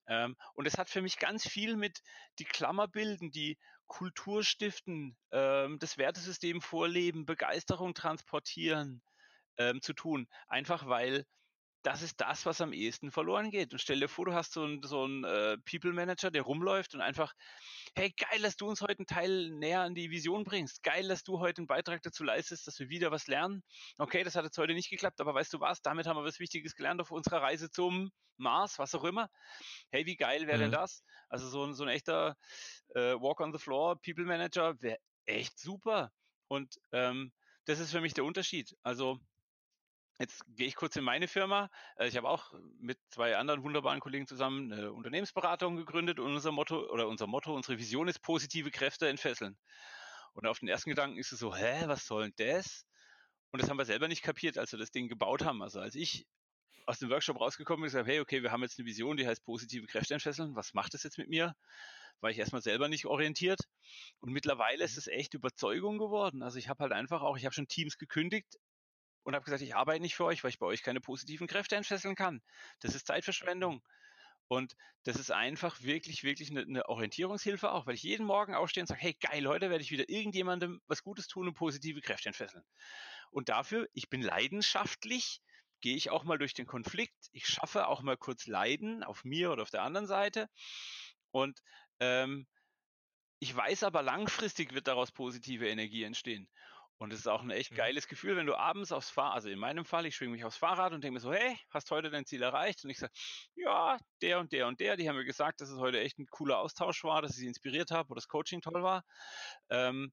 Ähm, 0.09 0.37
und 0.55 0.67
es 0.67 0.79
hat 0.79 0.89
für 0.89 1.03
mich 1.03 1.19
ganz 1.19 1.47
viel 1.47 1.77
mit 1.77 2.03
die 2.39 2.45
Klammer 2.45 2.89
bilden, 2.89 3.31
die 3.31 3.59
Kultur 3.87 4.43
stiften, 4.45 5.17
ähm, 5.33 5.79
das 5.79 5.99
Wertesystem 5.99 6.61
vorleben, 6.61 7.27
Begeisterung 7.27 7.95
transportieren 7.95 9.03
ähm, 9.59 9.81
zu 9.83 9.93
tun. 9.93 10.29
Einfach 10.49 10.87
weil 10.87 11.27
das 11.87 12.03
ist 12.03 12.21
das, 12.21 12.45
was 12.47 12.61
am 12.61 12.73
ehesten 12.73 13.13
verloren 13.13 13.53
geht. 13.53 13.73
Und 13.73 13.79
stell 13.79 14.01
dir 14.01 14.09
vor, 14.09 14.25
du 14.25 14.35
hast 14.35 14.53
so 14.53 14.65
einen 14.65 14.83
so 14.83 15.07
äh, 15.07 15.57
People 15.59 15.93
Manager, 15.93 16.33
der 16.33 16.43
rumläuft 16.43 16.97
und 16.97 17.01
einfach, 17.01 17.33
hey, 17.95 18.11
geil, 18.11 18.43
dass 18.43 18.57
du 18.57 18.67
uns 18.67 18.81
heute 18.81 18.99
einen 18.99 19.07
Teil 19.07 19.51
näher 19.51 19.83
an 19.83 19.95
die 19.95 20.11
Vision 20.11 20.43
bringst. 20.43 20.83
Geil, 20.83 21.07
dass 21.07 21.23
du 21.23 21.39
heute 21.39 21.59
einen 21.59 21.69
Beitrag 21.69 22.03
dazu 22.03 22.25
leistest, 22.25 22.67
dass 22.67 22.81
wir 22.81 22.89
wieder 22.89 23.13
was 23.13 23.29
lernen. 23.29 23.63
Okay, 23.99 24.25
das 24.25 24.35
hat 24.35 24.45
jetzt 24.45 24.59
heute 24.59 24.75
nicht 24.75 24.91
geklappt, 24.91 25.21
aber 25.21 25.33
weißt 25.33 25.53
du 25.55 25.61
was? 25.61 25.81
Damit 25.81 26.09
haben 26.09 26.17
wir 26.17 26.25
was 26.25 26.41
Wichtiges 26.41 26.75
gelernt 26.75 27.01
auf 27.01 27.13
unserer 27.13 27.41
Reise 27.41 27.71
zum 27.71 28.11
Mars, 28.37 28.81
was 28.81 28.93
auch 28.97 29.05
immer. 29.05 29.31
Hey, 29.91 30.07
wie 30.07 30.17
geil 30.17 30.49
wäre 30.49 30.59
mhm. 30.59 30.63
denn 30.63 30.73
das? 30.73 31.05
Also 31.29 31.49
so 31.49 31.63
ein, 31.65 31.75
so 31.75 31.85
ein 31.85 31.89
echter 31.89 32.37
äh, 32.97 33.15
Walk 33.15 33.41
on 33.41 33.53
the 33.53 33.61
Floor 33.61 33.95
People 34.01 34.25
Manager 34.25 34.75
wäre 34.83 34.99
echt 35.25 35.57
super. 35.61 36.11
Und 36.49 36.81
ähm, 36.91 37.33
das 37.65 37.79
ist 37.79 37.93
für 37.93 38.01
mich 38.01 38.15
der 38.15 38.25
Unterschied. 38.25 38.77
Also 38.83 39.21
Jetzt 40.19 40.45
gehe 40.57 40.67
ich 40.67 40.77
kurz 40.77 40.97
in 40.97 41.05
meine 41.05 41.29
Firma. 41.29 41.71
Äh, 41.97 42.09
ich 42.09 42.17
habe 42.17 42.29
auch 42.29 42.53
mit 42.79 42.99
zwei 43.11 43.37
anderen 43.37 43.63
wunderbaren 43.63 44.01
Kollegen 44.01 44.27
zusammen 44.27 44.73
eine 44.73 44.93
Unternehmensberatung 44.93 45.77
gegründet 45.77 46.19
und 46.19 46.33
unser 46.35 46.53
Motto 46.53 46.91
oder 46.91 47.07
unser 47.09 47.27
Motto, 47.27 47.55
unsere 47.55 47.79
Vision 47.79 48.09
ist 48.09 48.21
positive 48.21 48.71
Kräfte 48.71 49.09
entfesseln. 49.09 49.59
Und 50.33 50.47
auf 50.47 50.61
den 50.61 50.69
ersten 50.69 50.91
Gedanken 50.91 51.19
ist 51.19 51.33
es 51.33 51.39
so, 51.39 51.55
hä, 51.55 51.85
was 51.87 52.07
soll 52.07 52.31
denn 52.31 52.49
das? 52.49 52.87
Und 53.51 53.63
das 53.63 53.71
haben 53.71 53.79
wir 53.79 53.85
selber 53.85 54.09
nicht 54.09 54.23
kapiert, 54.23 54.59
als 54.59 54.73
wir 54.73 54.79
das 54.79 54.91
Ding 54.91 55.09
gebaut 55.09 55.45
haben. 55.45 55.63
Also 55.63 55.81
als 55.81 55.95
ich 55.95 56.27
aus 56.87 56.99
dem 56.99 57.11
Workshop 57.11 57.41
rausgekommen 57.41 57.81
bin 57.81 57.87
und 57.87 57.93
gesagt, 57.93 58.09
hey, 58.09 58.21
okay, 58.21 58.43
wir 58.43 58.53
haben 58.53 58.63
jetzt 58.63 58.79
eine 58.79 58.87
Vision, 58.87 59.17
die 59.17 59.27
heißt 59.27 59.45
positive 59.45 59.87
Kräfte 59.87 60.15
entfesseln. 60.15 60.55
Was 60.55 60.73
macht 60.73 60.95
das 60.95 61.03
jetzt 61.03 61.19
mit 61.19 61.29
mir? 61.29 61.55
War 62.21 62.31
ich 62.31 62.39
erstmal 62.39 62.63
selber 62.63 62.89
nicht 62.89 63.07
orientiert. 63.07 63.61
Und 64.21 64.33
mittlerweile 64.33 64.85
ist 64.85 64.93
mhm. 64.93 64.99
es 64.99 65.07
echt 65.09 65.35
Überzeugung 65.35 65.99
geworden. 65.99 66.43
Also 66.43 66.59
ich 66.59 66.69
habe 66.69 66.83
halt 66.83 66.93
einfach 66.93 67.23
auch, 67.23 67.37
ich 67.37 67.45
habe 67.45 67.55
schon 67.55 67.69
Teams 67.69 67.99
gekündigt, 67.99 68.57
und 69.27 69.35
habe 69.35 69.45
gesagt, 69.45 69.63
ich 69.63 69.75
arbeite 69.75 70.01
nicht 70.01 70.15
für 70.15 70.25
euch, 70.25 70.45
weil 70.45 70.51
ich 70.51 70.61
bei 70.61 70.67
euch 70.67 70.85
keine 70.85 71.01
positiven 71.01 71.49
Kräfte 71.49 71.75
entfesseln 71.75 72.15
kann. 72.15 72.41
Das 72.79 72.95
ist 72.95 73.09
Zeitverschwendung. 73.09 73.83
Und 74.47 74.77
das 75.03 75.17
ist 75.17 75.33
einfach 75.33 75.83
wirklich, 75.83 76.23
wirklich 76.23 76.51
eine, 76.51 76.61
eine, 76.61 76.89
Orientierungshilfe 76.89 77.73
auch, 77.73 77.87
weil 77.87 77.97
ich 77.97 78.05
jeden 78.05 78.25
Morgen 78.25 78.55
aufstehe 78.55 78.85
und 78.85 78.87
sage, 78.87 79.01
hey, 79.01 79.15
geil, 79.15 79.49
heute 79.49 79.69
werde 79.69 79.83
ich 79.83 79.91
wieder 79.91 80.09
irgendjemandem 80.09 80.81
was 80.87 81.03
Gutes 81.03 81.27
tun 81.27 81.49
und 81.49 81.55
positive 81.55 82.01
Kräfte 82.01 82.29
entfesseln. 82.29 82.63
Und 83.33 83.49
dafür, 83.49 83.89
ich 83.95 84.09
bin 84.09 84.23
leidenschaftlich, 84.23 85.43
gehe 85.81 85.97
ich 85.97 86.11
auch 86.11 86.23
mal 86.23 86.39
durch 86.39 86.55
den 86.55 86.67
Konflikt. 86.67 87.29
Ich 87.33 87.49
schaffe 87.49 87.89
auch 87.89 88.03
mal 88.03 88.17
kurz 88.17 88.47
Leiden 88.47 89.03
auf 89.03 89.25
mir 89.25 89.51
oder 89.51 89.63
auf 89.63 89.71
der 89.71 89.83
anderen 89.83 90.07
Seite. 90.07 90.49
Und 91.33 91.59
ähm, 91.99 92.47
ich 93.41 93.55
weiß 93.55 93.83
aber, 93.83 94.03
langfristig 94.03 94.73
wird 94.73 94.87
daraus 94.87 95.11
positive 95.11 95.69
Energie 95.69 96.05
entstehen. 96.05 96.49
Und 96.99 97.13
es 97.13 97.21
ist 97.21 97.27
auch 97.27 97.43
ein 97.43 97.51
echt 97.51 97.73
mhm. 97.73 97.77
geiles 97.77 98.09
Gefühl, 98.09 98.37
wenn 98.37 98.47
du 98.47 98.55
abends 98.55 98.91
aufs 98.91 99.11
Fahrrad, 99.11 99.35
also 99.35 99.49
in 99.51 99.59
meinem 99.59 99.85
Fall, 99.85 100.07
ich 100.07 100.17
schwinge 100.17 100.33
mich 100.33 100.45
aufs 100.45 100.57
Fahrrad 100.57 100.93
und 100.93 101.05
denke 101.05 101.15
mir 101.15 101.21
so, 101.21 101.33
hey, 101.33 101.59
hast 101.71 101.91
heute 101.91 102.11
dein 102.11 102.25
Ziel 102.25 102.43
erreicht? 102.43 102.85
Und 102.85 102.91
ich 102.91 102.99
sage, 102.99 103.13
ja, 103.55 103.99
der 104.23 104.39
und 104.41 104.53
der 104.53 104.67
und 104.67 104.81
der, 104.81 104.97
die 104.97 105.09
haben 105.09 105.17
mir 105.17 105.25
gesagt, 105.25 105.61
dass 105.61 105.69
es 105.69 105.79
heute 105.79 106.01
echt 106.01 106.19
ein 106.19 106.27
cooler 106.27 106.59
Austausch 106.59 107.05
war, 107.05 107.21
dass 107.21 107.33
ich 107.33 107.39
sie 107.39 107.47
inspiriert 107.47 107.91
habe, 107.91 108.09
wo 108.09 108.15
das 108.15 108.29
Coaching 108.29 108.63
toll 108.63 108.83
war. 108.83 109.05
Ähm, 109.69 110.11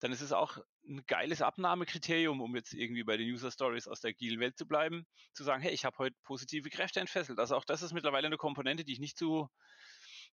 dann 0.00 0.12
ist 0.12 0.20
es 0.20 0.32
auch 0.32 0.58
ein 0.86 1.04
geiles 1.06 1.40
Abnahmekriterium, 1.40 2.42
um 2.42 2.54
jetzt 2.54 2.74
irgendwie 2.74 3.02
bei 3.02 3.16
den 3.16 3.32
User 3.32 3.50
Stories 3.50 3.88
aus 3.88 4.00
der 4.00 4.10
Agile-Welt 4.10 4.58
zu 4.58 4.66
bleiben, 4.66 5.06
zu 5.32 5.42
sagen, 5.42 5.62
hey, 5.62 5.72
ich 5.72 5.86
habe 5.86 5.96
heute 5.98 6.16
positive 6.22 6.68
Kräfte 6.68 7.00
entfesselt. 7.00 7.38
Also 7.38 7.56
auch 7.56 7.64
das 7.64 7.82
ist 7.82 7.92
mittlerweile 7.92 8.26
eine 8.26 8.36
Komponente, 8.36 8.84
die 8.84 8.92
ich 8.92 9.00
nicht 9.00 9.16
zu, 9.16 9.48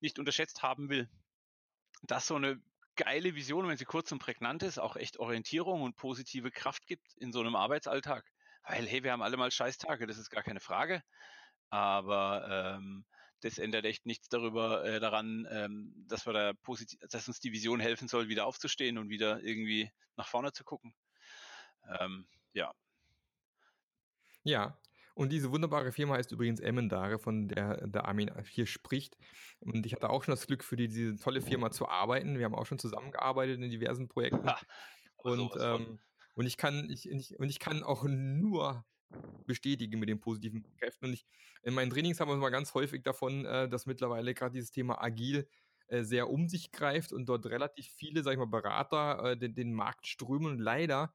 nicht 0.00 0.18
unterschätzt 0.18 0.62
haben 0.62 0.88
will. 0.88 1.08
Dass 2.02 2.26
so 2.26 2.34
eine 2.34 2.60
geile 2.96 3.34
Vision, 3.34 3.68
wenn 3.68 3.76
sie 3.76 3.84
kurz 3.84 4.12
und 4.12 4.18
prägnant 4.18 4.62
ist, 4.62 4.78
auch 4.78 4.96
echt 4.96 5.18
Orientierung 5.18 5.82
und 5.82 5.96
positive 5.96 6.50
Kraft 6.50 6.86
gibt 6.86 7.14
in 7.16 7.32
so 7.32 7.40
einem 7.40 7.56
Arbeitsalltag. 7.56 8.30
Weil, 8.64 8.86
hey, 8.86 9.02
wir 9.02 9.12
haben 9.12 9.22
alle 9.22 9.36
mal 9.36 9.50
Scheißtage, 9.50 10.06
das 10.06 10.18
ist 10.18 10.30
gar 10.30 10.42
keine 10.42 10.60
Frage. 10.60 11.02
Aber 11.70 12.76
ähm, 12.78 13.04
das 13.40 13.58
ändert 13.58 13.84
echt 13.84 14.06
nichts 14.06 14.28
darüber 14.28 14.84
äh, 14.84 15.00
daran, 15.00 15.46
ähm, 15.50 15.92
dass 16.08 16.26
wir 16.26 16.32
da 16.32 16.52
positiv, 16.62 17.00
dass 17.10 17.26
uns 17.26 17.40
die 17.40 17.52
Vision 17.52 17.80
helfen 17.80 18.08
soll, 18.08 18.28
wieder 18.28 18.46
aufzustehen 18.46 18.98
und 18.98 19.08
wieder 19.08 19.40
irgendwie 19.42 19.90
nach 20.16 20.28
vorne 20.28 20.52
zu 20.52 20.64
gucken. 20.64 20.94
Ähm, 21.98 22.26
ja. 22.52 22.72
Ja, 24.44 24.78
und 25.14 25.30
diese 25.32 25.50
wunderbare 25.50 25.92
Firma 25.92 26.14
heißt 26.14 26.32
übrigens 26.32 26.60
Emmendare, 26.60 27.18
von 27.18 27.48
der 27.48 27.86
der 27.86 28.06
Armin 28.06 28.30
hier 28.48 28.66
spricht. 28.66 29.16
Und 29.60 29.86
ich 29.86 29.94
hatte 29.94 30.10
auch 30.10 30.24
schon 30.24 30.32
das 30.32 30.46
Glück, 30.46 30.64
für 30.64 30.76
die, 30.76 30.88
diese 30.88 31.16
tolle 31.16 31.40
Firma 31.40 31.70
zu 31.70 31.88
arbeiten. 31.88 32.38
Wir 32.38 32.44
haben 32.44 32.54
auch 32.54 32.66
schon 32.66 32.78
zusammengearbeitet 32.78 33.60
in 33.60 33.70
diversen 33.70 34.08
Projekten. 34.08 34.46
Ha, 34.46 34.58
und, 35.16 35.52
ähm, 35.60 36.00
und 36.34 36.46
ich 36.46 36.56
kann, 36.56 36.88
ich, 36.90 37.08
ich, 37.08 37.38
und 37.38 37.48
ich 37.48 37.58
kann 37.58 37.82
auch 37.82 38.04
nur 38.04 38.84
bestätigen 39.46 40.00
mit 40.00 40.08
den 40.08 40.20
positiven 40.20 40.62
Kräften. 40.78 41.06
Und 41.06 41.12
ich, 41.12 41.26
in 41.62 41.74
meinen 41.74 41.90
Trainings 41.90 42.20
haben 42.20 42.30
wir 42.30 42.36
mal 42.36 42.50
ganz 42.50 42.74
häufig 42.74 43.02
davon, 43.02 43.44
äh, 43.44 43.68
dass 43.68 43.86
mittlerweile 43.86 44.34
gerade 44.34 44.54
dieses 44.54 44.70
Thema 44.70 45.02
agil 45.02 45.48
äh, 45.88 46.02
sehr 46.02 46.30
um 46.30 46.48
sich 46.48 46.72
greift 46.72 47.12
und 47.12 47.26
dort 47.26 47.46
relativ 47.46 47.86
viele, 47.86 48.22
sag 48.22 48.32
ich 48.32 48.38
mal, 48.38 48.46
Berater 48.46 49.32
äh, 49.32 49.36
den, 49.36 49.54
den 49.54 49.74
Markt 49.74 50.06
strömen 50.06 50.52
und 50.52 50.58
leider 50.58 51.14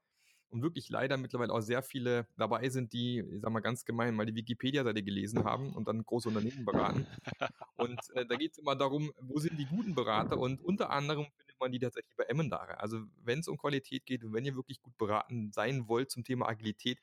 und 0.50 0.62
wirklich 0.62 0.88
leider 0.88 1.16
mittlerweile 1.16 1.52
auch 1.52 1.60
sehr 1.60 1.82
viele 1.82 2.26
dabei 2.36 2.68
sind, 2.68 2.92
die, 2.92 3.18
ich 3.18 3.40
sag 3.40 3.50
mal 3.50 3.60
ganz 3.60 3.84
gemein, 3.84 4.14
mal 4.14 4.26
die 4.26 4.34
Wikipedia-Seite 4.34 5.02
gelesen 5.02 5.44
haben 5.44 5.72
und 5.74 5.88
dann 5.88 6.02
große 6.02 6.28
Unternehmen 6.28 6.64
beraten. 6.64 7.06
Und 7.76 8.00
äh, 8.14 8.26
da 8.26 8.36
geht 8.36 8.52
es 8.52 8.58
immer 8.58 8.74
darum, 8.74 9.12
wo 9.20 9.38
sind 9.38 9.58
die 9.58 9.66
guten 9.66 9.94
Berater 9.94 10.38
und 10.38 10.60
unter 10.62 10.90
anderem 10.90 11.26
findet 11.36 11.60
man 11.60 11.72
die 11.72 11.78
tatsächlich 11.78 12.16
bei 12.16 12.24
Emmendare. 12.24 12.80
Also 12.80 13.02
wenn 13.22 13.40
es 13.40 13.48
um 13.48 13.56
Qualität 13.56 14.06
geht 14.06 14.24
und 14.24 14.32
wenn 14.32 14.44
ihr 14.44 14.56
wirklich 14.56 14.80
gut 14.80 14.96
beraten 14.98 15.52
sein 15.52 15.88
wollt 15.88 16.10
zum 16.10 16.24
Thema 16.24 16.48
Agilität, 16.48 16.98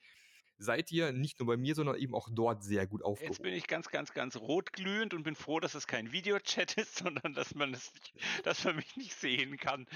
seid 0.58 0.90
ihr 0.90 1.12
nicht 1.12 1.38
nur 1.38 1.46
bei 1.46 1.56
mir, 1.56 1.74
sondern 1.74 1.96
eben 1.96 2.14
auch 2.14 2.28
dort 2.30 2.64
sehr 2.64 2.86
gut 2.86 3.02
aufgehoben. 3.02 3.32
Jetzt 3.32 3.42
bin 3.42 3.54
ich 3.54 3.66
ganz, 3.66 3.88
ganz, 3.88 4.12
ganz 4.12 4.36
rotglühend 4.36 5.14
und 5.14 5.22
bin 5.22 5.34
froh, 5.34 5.60
dass 5.60 5.74
es 5.74 5.86
kein 5.86 6.12
Videochat 6.12 6.76
ist, 6.76 6.96
sondern 7.04 7.34
dass 7.34 7.54
man 7.54 7.74
es, 7.74 7.92
dass 8.42 8.64
man 8.64 8.76
mich 8.76 8.96
nicht 8.96 9.14
sehen 9.14 9.56
kann. 9.56 9.86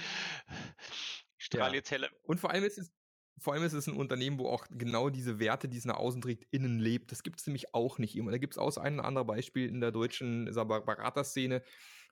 Ich 1.37 1.45
strahle 1.45 1.71
ja. 1.71 1.75
jetzt 1.75 1.91
helle. 1.91 2.09
Und 2.23 2.39
vor 2.39 2.51
allem 2.51 2.63
ist 2.63 2.77
es 2.77 2.91
vor 3.37 3.53
allem 3.53 3.63
ist 3.63 3.73
es 3.73 3.87
ein 3.87 3.95
Unternehmen, 3.95 4.39
wo 4.39 4.47
auch 4.47 4.67
genau 4.69 5.09
diese 5.09 5.39
Werte, 5.39 5.67
die 5.67 5.77
es 5.77 5.85
nach 5.85 5.97
außen 5.97 6.21
trägt, 6.21 6.45
innen 6.51 6.79
lebt. 6.79 7.11
Das 7.11 7.23
gibt 7.23 7.39
es 7.39 7.47
nämlich 7.47 7.73
auch 7.73 7.97
nicht 7.97 8.15
immer. 8.15 8.31
Da 8.31 8.37
gibt 8.37 8.53
es 8.53 8.57
auch 8.57 8.75
ein 8.77 8.95
oder 8.99 9.05
andere 9.05 9.25
Beispiel 9.25 9.67
in 9.67 9.81
der 9.81 9.91
deutschen 9.91 10.45
Beraterszene, 10.45 11.63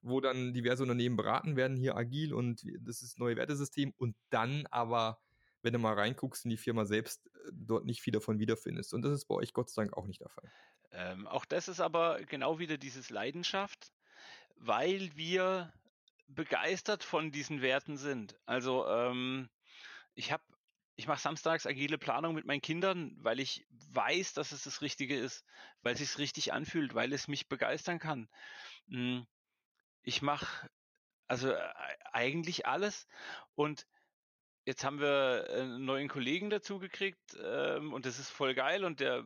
wo 0.01 0.21
dann 0.21 0.53
diverse 0.53 0.83
Unternehmen 0.83 1.17
beraten 1.17 1.55
werden, 1.55 1.77
hier 1.77 1.95
agil 1.95 2.33
und 2.33 2.63
das 2.79 3.01
ist 3.01 3.19
neue 3.19 3.35
Wertesystem 3.35 3.93
und 3.97 4.15
dann 4.29 4.65
aber, 4.71 5.19
wenn 5.61 5.73
du 5.73 5.79
mal 5.79 5.93
reinguckst 5.93 6.45
in 6.45 6.51
die 6.51 6.57
Firma 6.57 6.85
selbst, 6.85 7.27
äh, 7.27 7.51
dort 7.53 7.85
nicht 7.85 8.01
viel 8.01 8.13
davon 8.13 8.39
wiederfindest. 8.39 8.93
Und 8.93 9.01
das 9.01 9.11
ist 9.11 9.25
bei 9.25 9.35
euch 9.35 9.53
Gott 9.53 9.69
sei 9.69 9.83
Dank 9.83 9.97
auch 9.97 10.07
nicht 10.07 10.21
der 10.21 10.29
Fall. 10.29 10.49
Ähm, 10.91 11.27
auch 11.27 11.45
das 11.45 11.67
ist 11.67 11.81
aber 11.81 12.21
genau 12.23 12.59
wieder 12.59 12.77
dieses 12.77 13.09
Leidenschaft, 13.09 13.91
weil 14.55 15.11
wir 15.15 15.73
begeistert 16.27 17.03
von 17.03 17.31
diesen 17.31 17.61
Werten 17.61 17.97
sind. 17.97 18.39
Also 18.45 18.87
ähm, 18.87 19.49
ich 20.15 20.31
habe 20.31 20.43
ich 20.99 21.07
mache 21.07 21.21
samstags 21.21 21.65
agile 21.65 21.97
Planung 21.97 22.35
mit 22.35 22.43
meinen 22.43 22.59
Kindern, 22.59 23.15
weil 23.21 23.39
ich 23.39 23.65
weiß, 23.93 24.33
dass 24.33 24.51
es 24.51 24.63
das 24.63 24.81
Richtige 24.81 25.17
ist, 25.17 25.45
weil 25.81 25.93
es 25.93 25.99
sich 25.99 26.17
richtig 26.17 26.51
anfühlt, 26.51 26.93
weil 26.93 27.13
es 27.13 27.29
mich 27.29 27.47
begeistern 27.47 27.99
kann. 27.99 28.27
Hm, 28.89 29.25
ich 30.03 30.21
mache 30.21 30.69
also 31.27 31.51
äh, 31.51 31.69
eigentlich 32.11 32.67
alles 32.67 33.07
und 33.55 33.87
jetzt 34.65 34.83
haben 34.83 34.99
wir 34.99 35.47
einen 35.49 35.85
neuen 35.85 36.09
Kollegen 36.09 36.49
dazu 36.49 36.79
gekriegt 36.79 37.37
ähm, 37.41 37.93
und 37.93 38.05
das 38.05 38.19
ist 38.19 38.29
voll 38.29 38.53
geil 38.53 38.83
und 38.83 38.99
der 38.99 39.23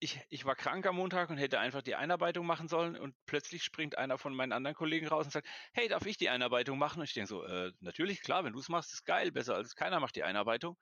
ich, 0.00 0.18
ich 0.30 0.46
war 0.46 0.56
krank 0.56 0.86
am 0.86 0.96
Montag 0.96 1.28
und 1.28 1.36
hätte 1.36 1.60
einfach 1.60 1.82
die 1.82 1.94
Einarbeitung 1.94 2.46
machen 2.46 2.68
sollen 2.68 2.96
und 2.96 3.14
plötzlich 3.26 3.62
springt 3.62 3.98
einer 3.98 4.16
von 4.16 4.34
meinen 4.34 4.52
anderen 4.52 4.74
Kollegen 4.74 5.06
raus 5.06 5.26
und 5.26 5.32
sagt, 5.32 5.46
hey, 5.72 5.88
darf 5.88 6.06
ich 6.06 6.16
die 6.16 6.30
Einarbeitung 6.30 6.78
machen? 6.78 7.00
Und 7.00 7.04
ich 7.04 7.12
denke 7.12 7.28
so, 7.28 7.44
äh, 7.44 7.72
natürlich, 7.80 8.22
klar, 8.22 8.42
wenn 8.42 8.54
du 8.54 8.58
es 8.58 8.70
machst, 8.70 8.94
ist 8.94 9.04
geil, 9.04 9.30
besser 9.30 9.54
als 9.54 9.76
keiner 9.76 10.00
macht 10.00 10.16
die 10.16 10.24
Einarbeitung. 10.24 10.78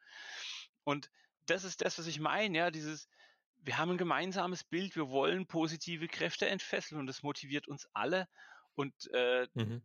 Und 0.85 1.11
das 1.47 1.65
ist 1.65 1.85
das, 1.85 1.99
was 1.99 2.07
ich 2.07 2.21
meine, 2.21 2.57
ja, 2.57 2.71
dieses, 2.71 3.09
wir 3.57 3.77
haben 3.77 3.91
ein 3.91 3.99
gemeinsames 3.99 4.63
Bild, 4.63 4.95
wir 4.95 5.09
wollen 5.11 5.47
positive 5.47 6.07
Kräfte 6.07 6.49
entfesseln 6.49 7.01
und 7.01 7.09
das 7.09 7.25
motiviert 7.25 7.67
uns 7.67 7.89
alle. 7.93 8.29
Und 8.77 8.95
äh, 9.13 9.49
mhm 9.55 9.83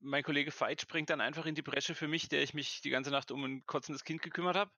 mein 0.00 0.22
Kollege 0.22 0.52
Veit 0.58 0.80
springt 0.80 1.10
dann 1.10 1.20
einfach 1.20 1.46
in 1.46 1.54
die 1.54 1.62
Bresche 1.62 1.94
für 1.94 2.08
mich, 2.08 2.28
der 2.28 2.42
ich 2.42 2.54
mich 2.54 2.80
die 2.80 2.90
ganze 2.90 3.10
Nacht 3.10 3.30
um 3.30 3.44
ein 3.44 3.66
kotzendes 3.66 4.04
Kind 4.04 4.22
gekümmert 4.22 4.56
habe, 4.56 4.70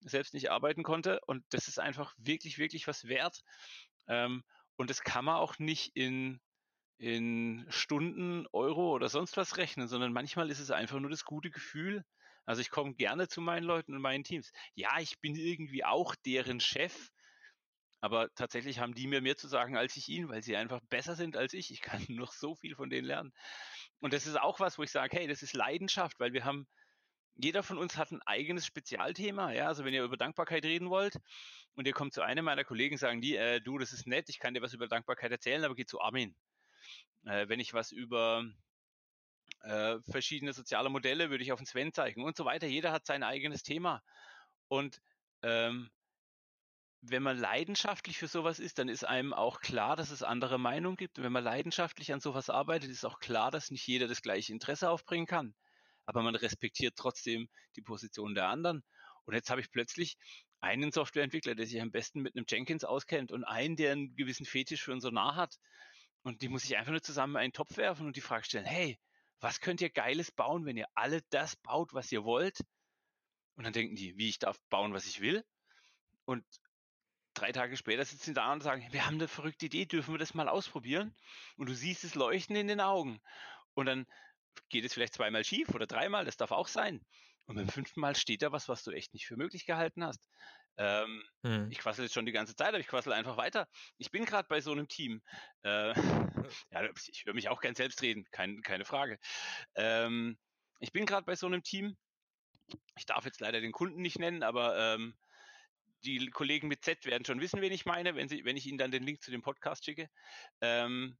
selbst 0.00 0.34
nicht 0.34 0.50
arbeiten 0.50 0.82
konnte. 0.82 1.20
Und 1.26 1.44
das 1.50 1.68
ist 1.68 1.78
einfach 1.78 2.14
wirklich, 2.18 2.58
wirklich 2.58 2.86
was 2.86 3.08
wert. 3.08 3.42
Ähm, 4.08 4.44
und 4.76 4.90
das 4.90 5.02
kann 5.02 5.24
man 5.24 5.36
auch 5.36 5.58
nicht 5.58 5.96
in, 5.96 6.40
in 6.98 7.66
Stunden, 7.68 8.46
Euro 8.52 8.92
oder 8.92 9.08
sonst 9.08 9.36
was 9.36 9.56
rechnen, 9.56 9.88
sondern 9.88 10.12
manchmal 10.12 10.50
ist 10.50 10.60
es 10.60 10.70
einfach 10.70 11.00
nur 11.00 11.10
das 11.10 11.24
gute 11.24 11.50
Gefühl. 11.50 12.04
Also 12.46 12.62
ich 12.62 12.70
komme 12.70 12.94
gerne 12.94 13.28
zu 13.28 13.40
meinen 13.40 13.64
Leuten 13.64 13.94
und 13.94 14.02
meinen 14.02 14.24
Teams. 14.24 14.52
Ja, 14.74 14.98
ich 15.00 15.20
bin 15.20 15.36
irgendwie 15.36 15.84
auch 15.84 16.14
deren 16.14 16.60
Chef, 16.60 17.10
aber 18.00 18.32
tatsächlich 18.34 18.78
haben 18.78 18.94
die 18.94 19.06
mir 19.06 19.20
mehr 19.20 19.36
zu 19.36 19.48
sagen 19.48 19.76
als 19.76 19.96
ich 19.96 20.08
ihnen, 20.08 20.28
weil 20.28 20.42
sie 20.42 20.56
einfach 20.56 20.80
besser 20.88 21.14
sind 21.14 21.36
als 21.36 21.52
ich. 21.52 21.70
Ich 21.70 21.82
kann 21.82 22.00
noch 22.08 22.32
so 22.32 22.54
viel 22.54 22.74
von 22.74 22.90
denen 22.90 23.06
lernen. 23.06 23.32
Und 24.00 24.12
das 24.12 24.26
ist 24.26 24.40
auch 24.40 24.60
was, 24.60 24.78
wo 24.78 24.82
ich 24.82 24.90
sage, 24.90 25.16
hey, 25.16 25.26
das 25.26 25.42
ist 25.42 25.54
Leidenschaft, 25.54 26.18
weil 26.18 26.32
wir 26.32 26.44
haben, 26.44 26.66
jeder 27.36 27.62
von 27.62 27.78
uns 27.78 27.96
hat 27.96 28.10
ein 28.10 28.22
eigenes 28.22 28.66
Spezialthema. 28.66 29.52
Ja, 29.52 29.66
also 29.68 29.84
wenn 29.84 29.94
ihr 29.94 30.02
über 30.02 30.16
Dankbarkeit 30.16 30.64
reden 30.64 30.90
wollt 30.90 31.16
und 31.74 31.86
ihr 31.86 31.92
kommt 31.92 32.14
zu 32.14 32.22
einem 32.22 32.44
meiner 32.44 32.64
Kollegen, 32.64 32.96
sagen 32.96 33.20
die, 33.20 33.36
äh, 33.36 33.60
du, 33.60 33.78
das 33.78 33.92
ist 33.92 34.06
nett, 34.06 34.28
ich 34.28 34.38
kann 34.38 34.54
dir 34.54 34.62
was 34.62 34.74
über 34.74 34.88
Dankbarkeit 34.88 35.30
erzählen, 35.30 35.64
aber 35.64 35.74
geh 35.74 35.84
zu 35.84 36.00
Armin. 36.00 36.34
Äh, 37.26 37.48
wenn 37.48 37.60
ich 37.60 37.74
was 37.74 37.92
über 37.92 38.44
äh, 39.62 39.98
verschiedene 40.10 40.54
soziale 40.54 40.88
Modelle 40.88 41.30
würde 41.30 41.44
ich 41.44 41.52
auf 41.52 41.60
den 41.60 41.66
Sven 41.66 41.92
zeigen 41.92 42.24
und 42.24 42.36
so 42.36 42.46
weiter. 42.46 42.66
Jeder 42.66 42.92
hat 42.92 43.06
sein 43.06 43.22
eigenes 43.22 43.62
Thema. 43.62 44.02
Und 44.68 45.00
ähm, 45.42 45.90
wenn 47.02 47.22
man 47.22 47.38
leidenschaftlich 47.38 48.18
für 48.18 48.28
sowas 48.28 48.58
ist, 48.58 48.78
dann 48.78 48.88
ist 48.88 49.04
einem 49.04 49.32
auch 49.32 49.60
klar, 49.60 49.96
dass 49.96 50.10
es 50.10 50.22
andere 50.22 50.58
Meinungen 50.58 50.96
gibt. 50.96 51.18
Und 51.18 51.24
wenn 51.24 51.32
man 51.32 51.44
leidenschaftlich 51.44 52.12
an 52.12 52.20
sowas 52.20 52.50
arbeitet, 52.50 52.90
ist 52.90 53.04
auch 53.04 53.20
klar, 53.20 53.50
dass 53.50 53.70
nicht 53.70 53.86
jeder 53.86 54.06
das 54.06 54.22
gleiche 54.22 54.52
Interesse 54.52 54.90
aufbringen 54.90 55.26
kann. 55.26 55.54
Aber 56.04 56.22
man 56.22 56.34
respektiert 56.34 56.96
trotzdem 56.96 57.48
die 57.76 57.82
Position 57.82 58.34
der 58.34 58.48
anderen. 58.48 58.84
Und 59.24 59.34
jetzt 59.34 59.50
habe 59.50 59.60
ich 59.60 59.70
plötzlich 59.70 60.18
einen 60.60 60.92
Softwareentwickler, 60.92 61.54
der 61.54 61.66
sich 61.66 61.80
am 61.80 61.90
besten 61.90 62.20
mit 62.20 62.36
einem 62.36 62.44
Jenkins 62.46 62.84
auskennt 62.84 63.32
und 63.32 63.44
einen, 63.44 63.76
der 63.76 63.92
einen 63.92 64.14
gewissen 64.14 64.44
Fetisch 64.44 64.82
für 64.82 64.92
unser 64.92 65.10
Nah 65.10 65.36
hat. 65.36 65.56
Und 66.22 66.42
die 66.42 66.48
muss 66.48 66.64
ich 66.64 66.76
einfach 66.76 66.92
nur 66.92 67.02
zusammen 67.02 67.36
in 67.36 67.40
einen 67.40 67.52
Topf 67.52 67.78
werfen 67.78 68.06
und 68.06 68.16
die 68.16 68.20
Frage 68.20 68.44
stellen, 68.44 68.66
hey, 68.66 68.98
was 69.40 69.60
könnt 69.60 69.80
ihr 69.80 69.88
Geiles 69.88 70.30
bauen, 70.30 70.66
wenn 70.66 70.76
ihr 70.76 70.88
alle 70.94 71.22
das 71.30 71.56
baut, 71.56 71.94
was 71.94 72.12
ihr 72.12 72.24
wollt? 72.24 72.58
Und 73.56 73.64
dann 73.64 73.72
denken 73.72 73.94
die, 73.94 74.18
wie 74.18 74.28
ich 74.28 74.38
darf 74.38 74.58
bauen, 74.68 74.92
was 74.92 75.06
ich 75.06 75.20
will. 75.20 75.42
Und 76.26 76.44
drei 77.40 77.52
Tage 77.52 77.76
später 77.76 78.04
sitzen 78.04 78.26
sie 78.26 78.34
da 78.34 78.52
und 78.52 78.62
sagen, 78.62 78.86
wir 78.90 79.06
haben 79.06 79.14
eine 79.14 79.28
verrückte 79.28 79.66
Idee, 79.66 79.86
dürfen 79.86 80.14
wir 80.14 80.18
das 80.18 80.34
mal 80.34 80.48
ausprobieren? 80.48 81.14
Und 81.56 81.68
du 81.68 81.74
siehst 81.74 82.04
es 82.04 82.14
leuchten 82.14 82.56
in 82.56 82.68
den 82.68 82.80
Augen. 82.80 83.20
Und 83.74 83.86
dann 83.86 84.06
geht 84.68 84.84
es 84.84 84.92
vielleicht 84.92 85.14
zweimal 85.14 85.44
schief 85.44 85.70
oder 85.70 85.86
dreimal, 85.86 86.24
das 86.24 86.36
darf 86.36 86.52
auch 86.52 86.68
sein. 86.68 87.04
Und 87.46 87.56
beim 87.56 87.68
fünften 87.68 88.00
Mal 88.00 88.14
steht 88.14 88.42
da 88.42 88.52
was, 88.52 88.68
was 88.68 88.84
du 88.84 88.90
echt 88.92 89.14
nicht 89.14 89.26
für 89.26 89.36
möglich 89.36 89.66
gehalten 89.66 90.04
hast. 90.04 90.28
Ähm, 90.76 91.22
hm. 91.42 91.70
Ich 91.70 91.78
quassel 91.78 92.04
jetzt 92.04 92.14
schon 92.14 92.26
die 92.26 92.32
ganze 92.32 92.54
Zeit, 92.54 92.68
aber 92.68 92.78
ich 92.78 92.86
quassel 92.86 93.12
einfach 93.12 93.36
weiter. 93.36 93.68
Ich 93.98 94.10
bin 94.10 94.24
gerade 94.24 94.46
bei 94.48 94.60
so 94.60 94.70
einem 94.72 94.86
Team. 94.86 95.20
Äh, 95.62 95.92
ja, 96.70 96.88
ich 97.08 97.24
höre 97.24 97.34
mich 97.34 97.48
auch 97.48 97.60
gern 97.60 97.74
selbst 97.74 98.02
reden, 98.02 98.24
kein, 98.30 98.62
keine 98.62 98.84
Frage. 98.84 99.18
Ähm, 99.74 100.38
ich 100.78 100.92
bin 100.92 101.06
gerade 101.06 101.24
bei 101.24 101.34
so 101.34 101.46
einem 101.46 101.62
Team. 101.62 101.96
Ich 102.96 103.06
darf 103.06 103.24
jetzt 103.24 103.40
leider 103.40 103.60
den 103.60 103.72
Kunden 103.72 104.00
nicht 104.00 104.18
nennen, 104.18 104.42
aber 104.42 104.94
ähm, 104.94 105.16
die 106.04 106.28
Kollegen 106.30 106.68
mit 106.68 106.84
Z 106.84 107.04
werden 107.04 107.24
schon 107.24 107.40
wissen, 107.40 107.60
wen 107.60 107.72
ich 107.72 107.86
meine, 107.86 108.14
wenn, 108.14 108.28
sie, 108.28 108.44
wenn 108.44 108.56
ich 108.56 108.66
ihnen 108.66 108.78
dann 108.78 108.90
den 108.90 109.02
Link 109.02 109.22
zu 109.22 109.30
dem 109.30 109.42
Podcast 109.42 109.84
schicke. 109.84 110.08
Ähm, 110.60 111.16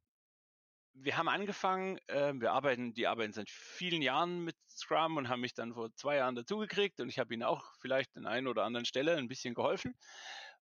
wir 0.94 1.16
haben 1.16 1.28
angefangen, 1.28 1.98
äh, 2.08 2.32
wir 2.34 2.52
arbeiten, 2.52 2.94
die 2.94 3.06
arbeiten 3.06 3.32
seit 3.32 3.50
vielen 3.50 4.02
Jahren 4.02 4.44
mit 4.44 4.56
Scrum 4.68 5.16
und 5.16 5.28
haben 5.28 5.40
mich 5.40 5.54
dann 5.54 5.74
vor 5.74 5.94
zwei 5.94 6.16
Jahren 6.16 6.34
dazugekriegt 6.34 7.00
und 7.00 7.08
ich 7.08 7.18
habe 7.18 7.32
ihnen 7.32 7.42
auch 7.42 7.64
vielleicht 7.80 8.16
an 8.16 8.26
einer 8.26 8.50
oder 8.50 8.64
anderen 8.64 8.86
Stelle 8.86 9.16
ein 9.16 9.28
bisschen 9.28 9.54
geholfen. 9.54 9.94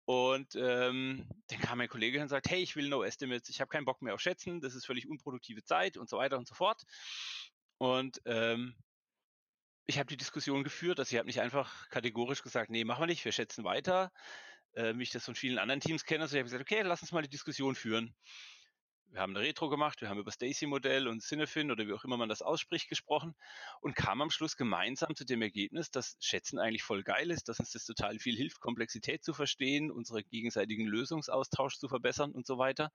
Und 0.04 0.56
ähm, 0.56 1.28
dann 1.48 1.60
kam 1.60 1.78
mein 1.78 1.88
Kollege 1.88 2.20
und 2.20 2.28
sagt, 2.28 2.50
hey, 2.50 2.60
ich 2.60 2.74
will 2.74 2.88
No 2.88 3.04
Estimates, 3.04 3.48
ich 3.48 3.60
habe 3.60 3.68
keinen 3.68 3.84
Bock 3.84 4.02
mehr 4.02 4.14
auf 4.14 4.20
Schätzen, 4.20 4.60
das 4.60 4.74
ist 4.74 4.86
völlig 4.86 5.08
unproduktive 5.08 5.62
Zeit 5.62 5.96
und 5.96 6.08
so 6.08 6.18
weiter 6.18 6.36
und 6.36 6.48
so 6.48 6.54
fort. 6.54 6.82
Und 7.78 8.20
ähm, 8.24 8.74
ich 9.90 9.98
habe 9.98 10.08
die 10.08 10.16
Diskussion 10.16 10.64
geführt, 10.64 10.98
dass 10.98 11.12
ich 11.12 11.18
habe 11.18 11.26
nicht 11.26 11.40
einfach 11.40 11.88
kategorisch 11.90 12.42
gesagt, 12.42 12.70
nee, 12.70 12.84
machen 12.84 13.02
wir 13.02 13.06
nicht, 13.06 13.24
wir 13.24 13.32
schätzen 13.32 13.64
weiter, 13.64 14.12
äh, 14.72 14.94
wie 14.96 15.02
ich 15.02 15.10
das 15.10 15.24
von 15.24 15.34
vielen 15.34 15.58
anderen 15.58 15.80
Teams 15.80 16.04
kenne. 16.04 16.22
Also 16.22 16.36
ich 16.36 16.40
habe 16.40 16.44
gesagt, 16.44 16.62
okay, 16.62 16.82
lass 16.82 17.02
uns 17.02 17.12
mal 17.12 17.22
die 17.22 17.28
Diskussion 17.28 17.74
führen 17.74 18.14
wir 19.12 19.20
haben 19.20 19.36
eine 19.36 19.44
Retro 19.44 19.68
gemacht, 19.68 20.00
wir 20.00 20.08
haben 20.08 20.20
über 20.20 20.30
Stacy-Modell 20.30 21.08
und 21.08 21.22
Cinefin 21.22 21.70
oder 21.70 21.86
wie 21.86 21.92
auch 21.92 22.04
immer 22.04 22.16
man 22.16 22.28
das 22.28 22.42
ausspricht 22.42 22.88
gesprochen 22.88 23.34
und 23.80 23.96
kamen 23.96 24.22
am 24.22 24.30
Schluss 24.30 24.56
gemeinsam 24.56 25.16
zu 25.16 25.24
dem 25.24 25.42
Ergebnis, 25.42 25.90
dass 25.90 26.16
Schätzen 26.20 26.58
eigentlich 26.58 26.84
voll 26.84 27.02
geil 27.02 27.30
ist, 27.30 27.48
dass 27.48 27.58
uns 27.58 27.72
das 27.72 27.84
total 27.84 28.18
viel 28.18 28.36
hilft, 28.36 28.60
Komplexität 28.60 29.24
zu 29.24 29.34
verstehen, 29.34 29.90
unsere 29.90 30.22
gegenseitigen 30.22 30.86
Lösungsaustausch 30.86 31.76
zu 31.78 31.88
verbessern 31.88 32.30
und 32.30 32.46
so 32.46 32.58
weiter. 32.58 32.92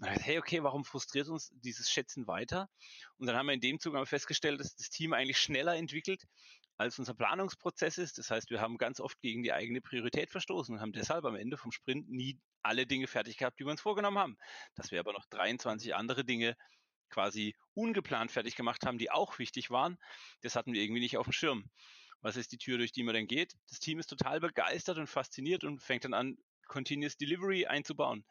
Hey, 0.00 0.38
okay, 0.38 0.62
warum 0.62 0.84
frustriert 0.84 1.28
uns 1.28 1.50
dieses 1.52 1.90
Schätzen 1.90 2.26
weiter? 2.26 2.68
Und 3.18 3.26
dann 3.26 3.36
haben 3.36 3.46
wir 3.46 3.54
in 3.54 3.60
dem 3.60 3.78
Zugang 3.78 4.06
festgestellt, 4.06 4.60
dass 4.60 4.74
das 4.74 4.90
Team 4.90 5.12
eigentlich 5.12 5.38
schneller 5.38 5.76
entwickelt, 5.76 6.24
als 6.78 6.98
unser 6.98 7.14
Planungsprozess 7.14 7.98
ist. 7.98 8.18
Das 8.18 8.30
heißt, 8.30 8.50
wir 8.50 8.60
haben 8.60 8.78
ganz 8.78 9.00
oft 9.00 9.20
gegen 9.20 9.42
die 9.42 9.52
eigene 9.52 9.80
Priorität 9.80 10.30
verstoßen 10.30 10.74
und 10.74 10.80
haben 10.80 10.92
deshalb 10.92 11.24
am 11.24 11.36
Ende 11.36 11.56
vom 11.56 11.72
Sprint 11.72 12.08
nie 12.08 12.40
alle 12.62 12.86
Dinge 12.86 13.06
fertig 13.06 13.36
gehabt, 13.36 13.58
die 13.58 13.64
wir 13.64 13.70
uns 13.70 13.80
vorgenommen 13.80 14.18
haben. 14.18 14.36
Dass 14.74 14.90
wir 14.90 15.00
aber 15.00 15.12
noch 15.12 15.26
23 15.26 15.94
andere 15.94 16.24
Dinge 16.24 16.56
quasi 17.10 17.54
ungeplant 17.74 18.32
fertig 18.32 18.56
gemacht 18.56 18.86
haben, 18.86 18.98
die 18.98 19.10
auch 19.10 19.38
wichtig 19.38 19.70
waren, 19.70 19.98
das 20.40 20.56
hatten 20.56 20.72
wir 20.72 20.82
irgendwie 20.82 21.00
nicht 21.00 21.18
auf 21.18 21.26
dem 21.26 21.32
Schirm. 21.32 21.70
Was 22.22 22.36
ist 22.36 22.52
die 22.52 22.58
Tür, 22.58 22.78
durch 22.78 22.92
die 22.92 23.02
man 23.02 23.14
dann 23.14 23.26
geht? 23.26 23.54
Das 23.68 23.80
Team 23.80 23.98
ist 23.98 24.06
total 24.06 24.40
begeistert 24.40 24.96
und 24.96 25.08
fasziniert 25.08 25.64
und 25.64 25.82
fängt 25.82 26.04
dann 26.04 26.14
an, 26.14 26.38
Continuous 26.68 27.16
Delivery 27.16 27.66
einzubauen. 27.66 28.24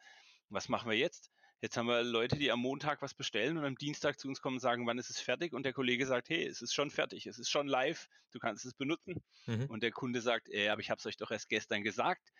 Was 0.48 0.68
machen 0.68 0.90
wir 0.90 0.96
jetzt? 0.96 1.30
Jetzt 1.62 1.76
haben 1.76 1.86
wir 1.86 2.02
Leute, 2.02 2.36
die 2.36 2.50
am 2.50 2.58
Montag 2.58 3.02
was 3.02 3.14
bestellen 3.14 3.56
und 3.56 3.64
am 3.64 3.76
Dienstag 3.76 4.18
zu 4.18 4.26
uns 4.26 4.40
kommen 4.40 4.56
und 4.56 4.60
sagen, 4.60 4.84
wann 4.84 4.98
ist 4.98 5.10
es 5.10 5.20
fertig? 5.20 5.52
Und 5.52 5.62
der 5.62 5.72
Kollege 5.72 6.06
sagt, 6.06 6.28
hey, 6.28 6.44
es 6.44 6.60
ist 6.60 6.74
schon 6.74 6.90
fertig, 6.90 7.28
es 7.28 7.38
ist 7.38 7.50
schon 7.50 7.68
live, 7.68 8.08
du 8.32 8.40
kannst 8.40 8.64
es 8.64 8.74
benutzen. 8.74 9.22
Mhm. 9.46 9.66
Und 9.66 9.84
der 9.84 9.92
Kunde 9.92 10.20
sagt, 10.20 10.48
äh, 10.48 10.70
aber 10.70 10.80
ich 10.80 10.90
habe 10.90 10.98
es 10.98 11.06
euch 11.06 11.16
doch 11.16 11.30
erst 11.30 11.48
gestern 11.48 11.84
gesagt. 11.84 12.32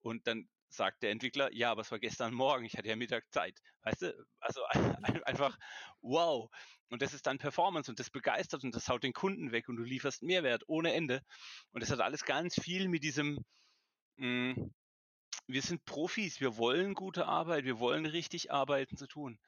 Und 0.00 0.26
dann 0.26 0.48
sagt 0.70 1.02
der 1.02 1.10
Entwickler, 1.10 1.52
ja, 1.52 1.70
aber 1.70 1.82
es 1.82 1.90
war 1.90 1.98
gestern 1.98 2.32
Morgen, 2.32 2.64
ich 2.64 2.78
hatte 2.78 2.88
ja 2.88 2.96
Mittag 2.96 3.30
Zeit. 3.30 3.60
Weißt 3.82 4.00
du, 4.00 4.26
also 4.40 4.62
einfach 5.26 5.58
wow. 6.00 6.48
Und 6.88 7.02
das 7.02 7.12
ist 7.12 7.26
dann 7.26 7.36
Performance 7.36 7.90
und 7.90 8.00
das 8.00 8.08
begeistert 8.08 8.64
und 8.64 8.74
das 8.74 8.88
haut 8.88 9.02
den 9.02 9.12
Kunden 9.12 9.52
weg 9.52 9.68
und 9.68 9.76
du 9.76 9.82
lieferst 9.82 10.22
Mehrwert 10.22 10.62
ohne 10.68 10.94
Ende. 10.94 11.22
Und 11.72 11.82
das 11.82 11.90
hat 11.90 12.00
alles 12.00 12.24
ganz 12.24 12.54
viel 12.54 12.88
mit 12.88 13.04
diesem, 13.04 13.44
mh, 14.16 14.54
hm, 14.54 14.74
wir 15.52 15.62
sind 15.62 15.84
Profis, 15.84 16.40
wir 16.40 16.56
wollen 16.56 16.94
gute 16.94 17.26
Arbeit, 17.26 17.64
wir 17.64 17.78
wollen 17.78 18.06
richtig 18.06 18.52
arbeiten 18.52 18.96
zu 18.96 19.06
tun. 19.06 19.38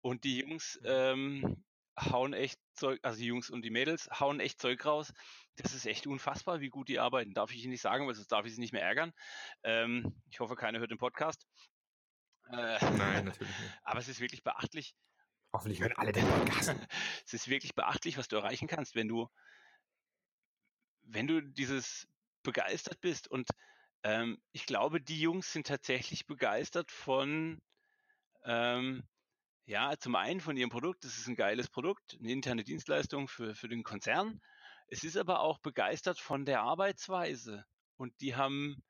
Und 0.00 0.24
die 0.24 0.38
Jungs 0.38 0.78
mhm. 0.82 0.88
ähm, 0.88 1.64
hauen 1.98 2.32
echt 2.32 2.60
Zeug, 2.74 2.98
also 3.02 3.18
die 3.18 3.26
Jungs 3.26 3.50
und 3.50 3.62
die 3.62 3.70
Mädels 3.70 4.08
hauen 4.18 4.40
echt 4.40 4.60
Zeug 4.60 4.84
raus. 4.84 5.12
Das 5.56 5.74
ist 5.74 5.86
echt 5.86 6.06
unfassbar, 6.06 6.60
wie 6.60 6.68
gut 6.68 6.88
die 6.88 6.98
arbeiten. 6.98 7.34
Darf 7.34 7.52
ich 7.52 7.62
Ihnen 7.62 7.70
nicht 7.70 7.82
sagen, 7.82 8.06
weil 8.06 8.14
sonst 8.14 8.32
darf 8.32 8.46
ich 8.46 8.54
sie 8.54 8.60
nicht 8.60 8.72
mehr 8.72 8.82
ärgern. 8.82 9.12
Ähm, 9.62 10.20
ich 10.28 10.40
hoffe, 10.40 10.56
keiner 10.56 10.80
hört 10.80 10.90
den 10.90 10.98
Podcast. 10.98 11.46
Äh, 12.50 12.78
Nein, 12.96 13.24
natürlich 13.24 13.58
nicht. 13.58 13.78
Aber 13.82 14.00
es 14.00 14.08
ist 14.08 14.20
wirklich 14.20 14.42
beachtlich. 14.42 14.96
Hoffentlich 15.52 15.80
hören 15.80 15.94
alle 15.96 16.12
den 16.12 16.26
Podcast. 16.26 16.74
es 17.26 17.32
ist 17.32 17.48
wirklich 17.48 17.74
beachtlich, 17.74 18.18
was 18.18 18.26
du 18.26 18.36
erreichen 18.36 18.66
kannst, 18.66 18.96
wenn 18.96 19.06
du, 19.06 19.28
wenn 21.02 21.28
du 21.28 21.40
dieses 21.40 22.08
begeistert 22.42 23.00
bist 23.00 23.30
und 23.30 23.48
ähm, 24.04 24.38
ich 24.52 24.66
glaube, 24.66 25.00
die 25.00 25.20
Jungs 25.20 25.52
sind 25.52 25.66
tatsächlich 25.66 26.26
begeistert 26.26 26.90
von, 26.90 27.60
ähm, 28.44 29.02
ja, 29.66 29.96
zum 29.98 30.14
einen 30.14 30.40
von 30.40 30.56
ihrem 30.56 30.70
Produkt. 30.70 31.04
Das 31.04 31.16
ist 31.18 31.26
ein 31.26 31.36
geiles 31.36 31.68
Produkt, 31.70 32.16
eine 32.20 32.30
interne 32.30 32.64
Dienstleistung 32.64 33.28
für, 33.28 33.54
für 33.54 33.68
den 33.68 33.82
Konzern. 33.82 34.40
Es 34.88 35.04
ist 35.04 35.16
aber 35.16 35.40
auch 35.40 35.58
begeistert 35.58 36.20
von 36.20 36.44
der 36.44 36.60
Arbeitsweise. 36.60 37.64
Und 37.96 38.12
die 38.20 38.36
haben 38.36 38.82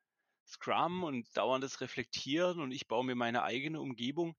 Scrum 0.47 1.05
und 1.05 1.35
dauerndes 1.37 1.81
Reflektieren 1.81 2.61
und 2.61 2.73
ich 2.73 2.89
baue 2.89 3.05
mir 3.05 3.15
meine 3.15 3.45
eigene 3.45 3.81
Umgebung 3.81 4.37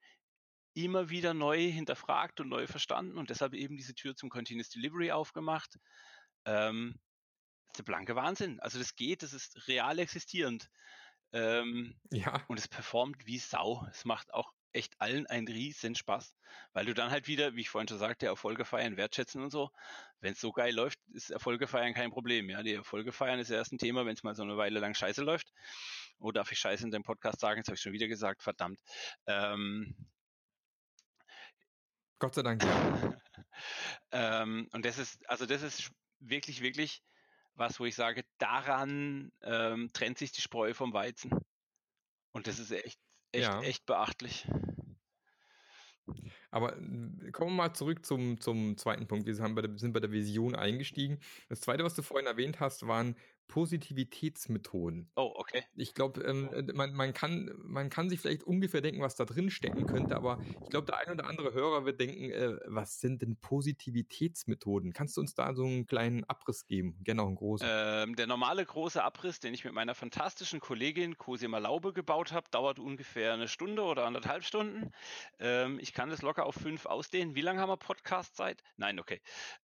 immer 0.74 1.10
wieder 1.10 1.34
neu 1.34 1.72
hinterfragt 1.72 2.42
und 2.42 2.50
neu 2.50 2.68
verstanden 2.68 3.18
und 3.18 3.30
deshalb 3.30 3.54
eben 3.54 3.78
diese 3.78 3.96
Tür 3.96 4.16
zum 4.16 4.30
Continuous 4.30 4.70
Delivery 4.70 5.12
aufgemacht. 5.12 5.80
Ähm, 6.46 7.00
der 7.76 7.84
blanke 7.84 8.16
Wahnsinn. 8.16 8.60
Also 8.60 8.80
das 8.80 8.96
geht, 8.96 9.24
das 9.24 9.34
ist 9.34 9.68
real 9.68 10.00
existierend. 10.00 10.70
Ähm, 11.32 11.96
ja. 12.12 12.44
Und 12.48 12.60
es 12.60 12.68
performt 12.68 13.26
wie 13.26 13.40
Sau. 13.40 13.86
Es 13.92 14.06
macht 14.06 14.34
auch 14.34 14.54
echt 14.76 15.00
allen 15.00 15.26
einen 15.28 15.48
riesen 15.48 15.96
Spaß, 15.96 16.36
weil 16.74 16.86
du 16.86 16.94
dann 16.94 17.10
halt 17.10 17.28
wieder, 17.28 17.56
wie 17.56 17.62
ich 17.62 17.70
vorhin 17.70 17.88
schon 17.88 17.98
sagte, 17.98 18.26
Erfolge 18.26 18.66
feiern, 18.66 18.98
wertschätzen 18.98 19.42
und 19.42 19.50
so. 19.50 19.72
Wenn 20.20 20.34
es 20.34 20.42
so 20.42 20.52
geil 20.52 20.74
läuft, 20.74 21.00
ist 21.14 21.32
Erfolge 21.32 21.68
feiern 21.68 21.94
kein 21.94 22.12
Problem. 22.12 22.50
Ja, 22.50 22.62
die 22.62 22.74
Erfolge 22.74 23.12
feiern 23.12 23.40
ist 23.40 23.50
erst 23.50 23.72
ein 23.72 23.78
Thema, 23.78 24.06
wenn 24.06 24.14
es 24.14 24.24
mal 24.24 24.36
so 24.36 24.44
eine 24.44 24.58
Weile 24.58 24.80
lang 24.80 24.94
scheiße 24.94 25.24
läuft. 25.24 25.52
Oh, 26.20 26.32
darf 26.32 26.52
ich 26.52 26.60
scheiße 26.60 26.84
in 26.84 26.92
dem 26.92 27.04
Podcast 27.04 27.40
sagen? 27.40 27.58
Jetzt 27.58 27.68
habe 27.68 27.76
ich 27.76 27.82
schon 27.82 27.94
wieder 27.94 28.08
gesagt, 28.08 28.44
verdammt. 28.44 28.80
Ähm, 29.28 29.96
Gott 32.20 32.36
sei 32.36 32.44
Dank. 32.44 32.64
Ja. 32.64 33.18
ähm, 34.44 34.68
und 34.72 34.86
das 34.86 34.98
ist, 34.98 35.28
also 35.30 35.46
das 35.46 35.62
ist 35.62 35.92
wirklich, 36.20 36.62
wirklich 36.62 37.02
was, 37.56 37.80
wo 37.80 37.86
ich 37.86 37.96
sage, 37.96 38.24
daran 38.38 39.32
ähm, 39.42 39.90
trennt 39.94 40.18
sich 40.18 40.32
die 40.32 40.42
Spreu 40.42 40.74
vom 40.74 40.94
Weizen. 40.94 41.32
Und 42.32 42.48
das 42.48 42.60
ist 42.60 42.72
echt, 42.72 43.00
echt, 43.32 43.46
ja. 43.46 43.62
echt 43.62 43.86
beachtlich. 43.86 44.48
Aber 46.52 46.74
kommen 47.32 47.52
wir 47.52 47.64
mal 47.64 47.74
zurück 47.74 48.06
zum, 48.06 48.40
zum 48.40 48.78
zweiten 48.78 49.08
Punkt. 49.08 49.26
Wir 49.26 49.36
sind 49.36 49.56
bei, 49.56 49.62
der, 49.62 49.78
sind 49.78 49.94
bei 49.94 50.00
der 50.00 50.12
Vision 50.12 50.56
eingestiegen. 50.56 51.20
Das 51.50 51.62
zweite, 51.62 51.84
was 51.84 51.96
du 51.96 52.02
vorhin 52.02 52.28
erwähnt 52.28 52.60
hast, 52.60 52.88
waren 52.88 53.16
Positivitätsmethoden. 53.48 55.12
Oh, 55.16 55.32
okay. 55.36 55.64
Ich 55.76 55.94
glaube, 55.94 56.22
ähm, 56.22 56.50
äh, 56.54 56.74
man, 56.74 56.94
man, 56.94 57.14
kann, 57.14 57.52
man 57.58 57.90
kann 57.90 58.10
sich 58.10 58.20
vielleicht 58.20 58.44
ungefähr 58.44 58.82
denken, 58.82 59.02
was 59.02 59.16
da 59.16 59.26
drin 59.26 59.50
stecken 59.50 59.86
könnte, 59.86 60.16
aber 60.16 60.40
ich 60.64 60.70
glaube, 60.70 60.86
der 60.86 60.98
ein 60.98 61.12
oder 61.12 61.28
andere 61.28 61.54
Hörer 61.54 61.86
wird 61.86 62.00
denken, 62.00 62.32
äh, 62.32 62.58
was 62.66 63.00
sind 63.00 63.22
denn 63.22 63.38
Positivitätsmethoden? 63.38 64.94
Kannst 64.94 65.18
du 65.18 65.22
uns 65.22 65.36
da 65.36 65.54
so 65.54 65.66
einen 65.66 65.86
kleinen 65.86 66.24
Abriss 66.26 66.68
geben? 66.68 66.98
Gerne 67.04 67.22
auch 67.22 67.28
einen 67.28 67.36
großen. 67.36 67.68
Ähm, 67.70 68.16
der 68.16 68.28
normale 68.28 68.66
große 68.66 69.04
Abriss, 69.04 69.40
den 69.40 69.54
ich 69.54 69.64
mit 69.64 69.74
meiner 69.74 69.96
fantastischen 69.96 70.60
Kollegin 70.60 71.18
Cosima 71.18 71.60
Laube 71.60 71.94
gebaut 71.94 72.32
habe, 72.32 72.50
dauert 72.52 72.80
ungefähr 72.80 73.34
eine 73.34 73.48
Stunde 73.48 73.84
oder 73.84 74.06
anderthalb 74.06 74.44
Stunden. 74.44 74.92
Ähm, 75.40 75.80
ich 75.80 75.94
kann 75.94 76.10
das 76.10 76.22
locker 76.22 76.46
auf 76.46 76.56
fünf 76.56 76.86
ausdehnen. 76.86 77.36
Wie 77.36 77.42
lange 77.42 77.62
haben 77.62 77.70
wir 77.70 77.78
Podcast-Zeit? 77.78 78.64
Nein, 78.78 79.00
okay. 79.00 79.22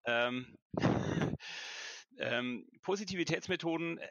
Ähm, 2.17 2.67
Positivitätsmethoden 2.81 3.97
äh, 3.97 4.07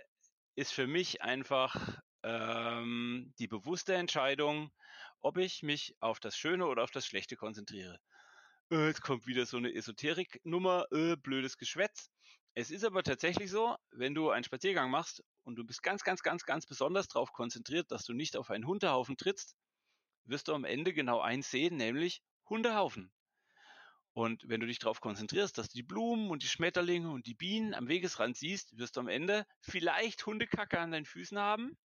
ist 0.54 0.72
für 0.72 0.87
mich 0.87 1.22
einfach 1.22 2.00
ähm, 2.22 3.32
die 3.38 3.48
bewusste 3.48 3.94
Entscheidung, 3.94 4.72
ob 5.20 5.38
ich 5.38 5.62
mich 5.62 5.96
auf 6.00 6.20
das 6.20 6.37
Schöne 6.37 6.66
oder 6.66 6.82
auf 6.84 6.90
das 6.90 7.06
Schlechte 7.06 7.37
konzentriere. 7.37 7.98
Äh, 8.70 8.88
jetzt 8.88 9.02
kommt 9.02 9.26
wieder 9.26 9.46
so 9.46 9.56
eine 9.56 9.72
Esoterik-Nummer, 9.74 10.87
äh, 10.92 11.16
blödes 11.16 11.58
Geschwätz. 11.58 12.11
Es 12.54 12.70
ist 12.70 12.84
aber 12.84 13.02
tatsächlich 13.02 13.50
so, 13.50 13.76
wenn 13.92 14.14
du 14.14 14.30
einen 14.30 14.44
Spaziergang 14.44 14.90
machst 14.90 15.22
und 15.44 15.56
du 15.56 15.64
bist 15.64 15.82
ganz, 15.82 16.02
ganz, 16.02 16.22
ganz, 16.22 16.44
ganz 16.44 16.66
besonders 16.66 17.08
darauf 17.08 17.32
konzentriert, 17.32 17.90
dass 17.90 18.04
du 18.04 18.14
nicht 18.14 18.37
auf 18.37 18.50
einen 18.50 18.66
Hundehaufen 18.66 19.16
trittst, 19.16 19.56
wirst 20.24 20.48
du 20.48 20.54
am 20.54 20.64
Ende 20.64 20.92
genau 20.92 21.20
eins 21.20 21.50
sehen, 21.50 21.76
nämlich 21.76 22.22
Hundehaufen. 22.48 23.12
Und 24.18 24.48
wenn 24.48 24.59
du 24.59 24.66
dich 24.66 24.81
darauf 24.81 25.00
konzentrierst, 25.00 25.59
dass 25.59 25.68
du 25.68 25.74
die 25.74 25.85
Blumen 25.85 26.28
und 26.31 26.42
die 26.42 26.48
Schmetterlinge 26.48 27.09
und 27.09 27.26
die 27.26 27.35
Bienen 27.35 27.72
am 27.72 27.87
Wegesrand 27.87 28.37
siehst, 28.37 28.76
wirst 28.76 28.96
du 28.96 29.00
am 29.00 29.07
Ende 29.07 29.46
vielleicht 29.61 30.26
Hundekacke 30.26 30.81
an 30.81 30.90
deinen 30.90 31.04
Füßen 31.04 31.38
haben, 31.38 31.78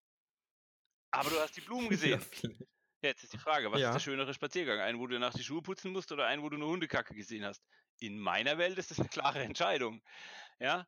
aber 1.11 1.29
du 1.29 1.37
hast 1.41 1.57
die 1.57 1.61
Blumen 1.61 1.89
gesehen. 1.89 2.23
Ja, 2.41 3.09
jetzt 3.09 3.25
ist 3.25 3.33
die 3.33 3.37
Frage, 3.37 3.69
was 3.69 3.81
ja. 3.81 3.89
ist 3.89 3.95
der 3.95 3.99
schönere 3.99 4.33
Spaziergang? 4.33 4.79
Einen, 4.79 4.99
wo 4.99 5.07
du 5.07 5.19
nach 5.19 5.33
die 5.33 5.43
Schuhe 5.43 5.61
putzen 5.61 5.91
musst 5.91 6.13
oder 6.13 6.25
einen, 6.25 6.41
wo 6.41 6.47
du 6.47 6.55
nur 6.55 6.69
Hundekacke 6.69 7.13
gesehen 7.13 7.43
hast? 7.43 7.61
In 7.99 8.17
meiner 8.17 8.57
Welt 8.57 8.77
ist 8.77 8.91
das 8.91 8.99
eine 8.99 9.09
klare 9.09 9.43
Entscheidung. 9.43 10.01
Ja. 10.59 10.87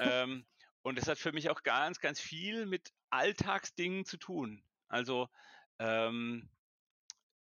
ähm, 0.00 0.44
und 0.82 0.98
es 0.98 1.06
hat 1.06 1.18
für 1.18 1.30
mich 1.30 1.48
auch 1.48 1.62
ganz, 1.62 2.00
ganz 2.00 2.20
viel 2.20 2.66
mit 2.66 2.92
Alltagsdingen 3.10 4.04
zu 4.04 4.16
tun. 4.16 4.64
Also 4.88 5.28
ähm, 5.78 6.50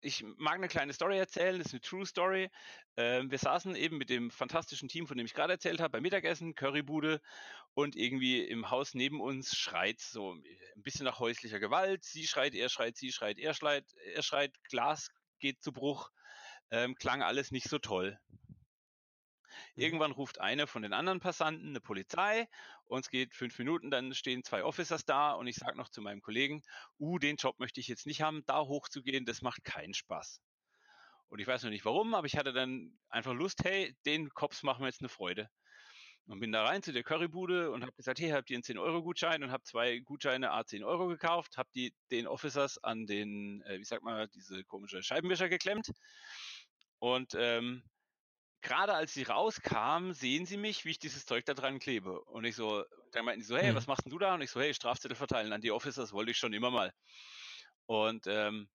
ich 0.03 0.25
mag 0.37 0.55
eine 0.55 0.69
kleine 0.69 0.93
Story 0.93 1.19
erzählen, 1.19 1.59
das 1.59 1.69
ist 1.69 1.75
eine 1.75 1.81
True 1.81 2.07
Story. 2.07 2.51
Ähm, 2.97 3.31
wir 3.31 3.39
saßen 3.39 3.75
eben 3.77 3.99
mit 3.99 4.11
dem 4.11 4.31
fantastischen 4.31 4.89
Team, 4.89 5.07
von 5.07 5.17
dem 5.17 5.27
ich 5.27 5.35
gerade 5.35 5.53
erzählt 5.53 5.81
habe, 5.81 5.93
beim 5.93 6.03
Mittagessen, 6.03 6.55
Currybude 6.55 7.21
und 7.75 7.97
irgendwie 7.97 8.43
im 8.43 8.71
Haus 8.71 8.95
neben 8.95 9.21
uns 9.21 9.57
schreit 9.57 10.01
so 10.01 10.35
ein 10.35 10.43
bisschen 10.83 11.05
nach 11.05 11.19
häuslicher 11.19 11.61
Gewalt. 11.61 12.05
Sie 12.05 12.27
schreit, 12.27 12.55
er 12.55 12.69
schreit, 12.69 12.97
sie 12.97 13.13
schreit, 13.13 13.39
er 13.39 13.55
schreit, 13.55 13.85
er 14.15 14.23
schreit, 14.23 14.53
Glas 14.65 15.11
geht 15.39 15.63
zu 15.63 15.73
Bruch. 15.73 16.11
Ähm, 16.71 16.95
klang 16.95 17.23
alles 17.23 17.51
nicht 17.51 17.69
so 17.69 17.79
toll. 17.79 18.19
Mhm. 19.75 19.83
Irgendwann 19.83 20.13
ruft 20.13 20.41
einer 20.41 20.67
von 20.67 20.83
den 20.83 20.93
anderen 20.93 21.21
Passanten 21.21 21.69
eine 21.69 21.81
Polizei 21.81 22.49
und 22.87 23.01
es 23.01 23.11
geht 23.11 23.35
fünf 23.35 23.59
Minuten, 23.59 23.91
dann 23.91 24.15
stehen 24.15 24.45
zwei 24.45 24.65
Officers 24.65 25.05
da 25.05 25.33
und 25.33 25.47
ich 25.47 25.57
sage 25.57 25.77
noch 25.77 25.89
zu 25.89 26.03
meinem 26.03 26.21
Kollegen, 26.21 26.63
uh, 26.99 27.19
den 27.19 27.37
Job 27.37 27.59
möchte 27.59 27.81
ich 27.81 27.89
jetzt 27.89 28.07
nicht 28.07 28.23
haben, 28.23 28.45
da 28.47 28.61
hochzugehen, 28.61 29.25
das 29.25 29.43
macht 29.43 29.65
keinen 29.65 29.95
Spaß. 29.95 30.41
Und 31.29 31.39
ich 31.39 31.47
weiß 31.47 31.63
noch 31.63 31.71
nicht 31.71 31.85
warum, 31.85 32.15
aber 32.15 32.27
ich 32.27 32.37
hatte 32.37 32.53
dann 32.53 32.99
einfach 33.09 33.33
Lust, 33.33 33.63
hey, 33.63 33.97
den 34.05 34.31
Cops 34.31 34.65
machen 34.65 34.83
wir 34.83 34.89
jetzt 34.89 35.01
eine 35.01 35.09
Freude. 35.09 35.49
Und 36.27 36.39
bin 36.39 36.53
da 36.53 36.65
rein 36.65 36.83
zu 36.83 36.93
der 36.93 37.03
Currybude 37.03 37.73
und 37.73 37.83
habe 37.83 37.93
gesagt, 37.93 38.21
hey, 38.21 38.31
habt 38.31 38.51
ihr 38.51 38.57
einen 38.57 38.63
10-Euro-Gutschein 38.63 39.43
und 39.43 39.51
habe 39.51 39.65
zwei 39.65 39.99
Gutscheine 39.99 40.53
A 40.53 40.65
10 40.65 40.85
Euro 40.85 41.09
gekauft, 41.09 41.57
habe 41.57 41.69
die 41.75 41.93
den 42.11 42.27
Officers 42.27 42.79
an 42.79 43.07
den, 43.07 43.63
äh, 43.63 43.79
wie 43.79 43.85
sagt 43.85 44.05
man, 44.05 44.29
diese 44.35 44.63
komische 44.65 45.03
Scheibenwischer 45.03 45.49
geklemmt. 45.49 45.91
Und 47.01 47.35
ähm, 47.37 47.83
gerade 48.63 48.95
als 48.95 49.15
sie 49.15 49.23
rauskamen, 49.23 50.13
sehen 50.13 50.47
sie 50.47 50.57
mich, 50.57 50.85
wie 50.85 50.91
ich 50.91 50.99
dieses 50.99 51.27
Zeug 51.27 51.45
da 51.45 51.55
dran 51.55 51.79
klebe. 51.79 52.21
Und 52.21 52.45
ich 52.45 52.57
so, 52.57 52.85
dann 53.13 53.25
meinten 53.25 53.41
die 53.41 53.47
so, 53.47 53.57
hey, 53.57 53.73
mhm. 53.73 53.77
was 53.77 53.87
machst 53.87 54.05
denn 54.05 54.11
du 54.11 54.19
da? 54.19 54.35
Und 54.35 54.43
ich 54.43 54.51
so, 54.51 54.61
hey, 54.61 54.75
Strafzettel 54.75 55.17
verteilen 55.17 55.53
an 55.53 55.61
die 55.61 55.71
Officers, 55.71 56.13
wollte 56.13 56.31
ich 56.31 56.39
schon 56.39 56.53
immer 56.53 56.71
mal. 56.71 56.93
Und 57.87 58.27
ähm, 58.27 58.69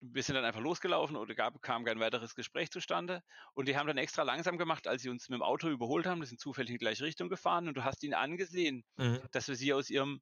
wir 0.00 0.22
sind 0.22 0.34
dann 0.34 0.44
einfach 0.44 0.60
losgelaufen 0.60 1.16
oder 1.16 1.34
gab, 1.34 1.60
kam 1.62 1.84
kein 1.84 2.00
weiteres 2.00 2.34
Gespräch 2.34 2.70
zustande. 2.70 3.22
Und 3.54 3.66
die 3.66 3.76
haben 3.76 3.86
dann 3.86 3.98
extra 3.98 4.22
langsam 4.22 4.58
gemacht, 4.58 4.86
als 4.86 5.02
sie 5.02 5.08
uns 5.08 5.28
mit 5.28 5.38
dem 5.38 5.42
Auto 5.42 5.68
überholt 5.68 6.06
haben. 6.06 6.20
Die 6.20 6.26
sind 6.26 6.40
zufällig 6.40 6.70
in 6.70 6.74
die 6.74 6.84
gleiche 6.84 7.04
Richtung 7.04 7.28
gefahren 7.28 7.68
und 7.68 7.76
du 7.76 7.84
hast 7.84 8.02
ihnen 8.02 8.14
angesehen, 8.14 8.84
mhm. 8.96 9.20
dass 9.32 9.48
wir 9.48 9.56
sie 9.56 9.72
aus 9.72 9.90
ihrem 9.90 10.20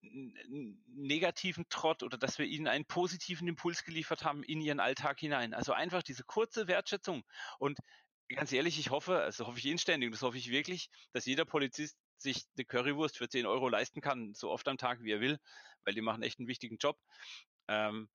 negativen 0.00 1.68
Trott 1.68 2.02
oder 2.02 2.18
dass 2.18 2.38
wir 2.38 2.46
ihnen 2.46 2.68
einen 2.68 2.84
positiven 2.84 3.48
Impuls 3.48 3.84
geliefert 3.84 4.24
haben 4.24 4.42
in 4.42 4.60
ihren 4.60 4.80
Alltag 4.80 5.18
hinein. 5.18 5.54
Also 5.54 5.72
einfach 5.72 6.02
diese 6.02 6.24
kurze 6.24 6.68
Wertschätzung. 6.68 7.24
Und 7.58 7.78
ganz 8.28 8.52
ehrlich, 8.52 8.78
ich 8.78 8.90
hoffe, 8.90 9.20
also 9.20 9.46
hoffe 9.46 9.58
ich 9.58 9.66
inständig, 9.66 10.12
das 10.12 10.22
hoffe 10.22 10.38
ich 10.38 10.50
wirklich, 10.50 10.90
dass 11.12 11.26
jeder 11.26 11.44
Polizist 11.44 11.96
sich 12.16 12.44
eine 12.56 12.64
Currywurst 12.64 13.16
für 13.16 13.28
10 13.28 13.46
Euro 13.46 13.68
leisten 13.68 14.00
kann, 14.00 14.34
so 14.34 14.50
oft 14.50 14.66
am 14.68 14.76
Tag 14.76 15.02
wie 15.02 15.12
er 15.12 15.20
will, 15.20 15.38
weil 15.84 15.94
die 15.94 16.00
machen 16.00 16.22
echt 16.22 16.38
einen 16.38 16.48
wichtigen 16.48 16.78
Job. 16.78 16.98
Ähm, 17.68 18.08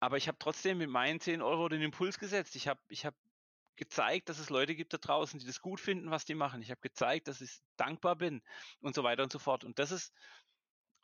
aber 0.00 0.16
ich 0.16 0.28
habe 0.28 0.38
trotzdem 0.38 0.78
mit 0.78 0.90
meinen 0.90 1.20
10 1.20 1.42
Euro 1.42 1.68
den 1.68 1.82
Impuls 1.82 2.18
gesetzt. 2.18 2.56
Ich 2.56 2.68
habe 2.68 2.80
ich 2.88 3.06
hab 3.06 3.14
gezeigt, 3.76 4.28
dass 4.28 4.38
es 4.38 4.50
Leute 4.50 4.74
gibt 4.74 4.92
da 4.92 4.98
draußen, 4.98 5.38
die 5.38 5.46
das 5.46 5.60
gut 5.60 5.80
finden, 5.80 6.10
was 6.10 6.24
die 6.24 6.34
machen. 6.34 6.62
Ich 6.62 6.70
habe 6.70 6.80
gezeigt, 6.80 7.28
dass 7.28 7.40
ich 7.40 7.60
dankbar 7.76 8.16
bin 8.16 8.42
und 8.80 8.94
so 8.94 9.04
weiter 9.04 9.22
und 9.22 9.32
so 9.32 9.38
fort. 9.38 9.64
Und 9.64 9.78
das 9.78 9.90
ist 9.92 10.12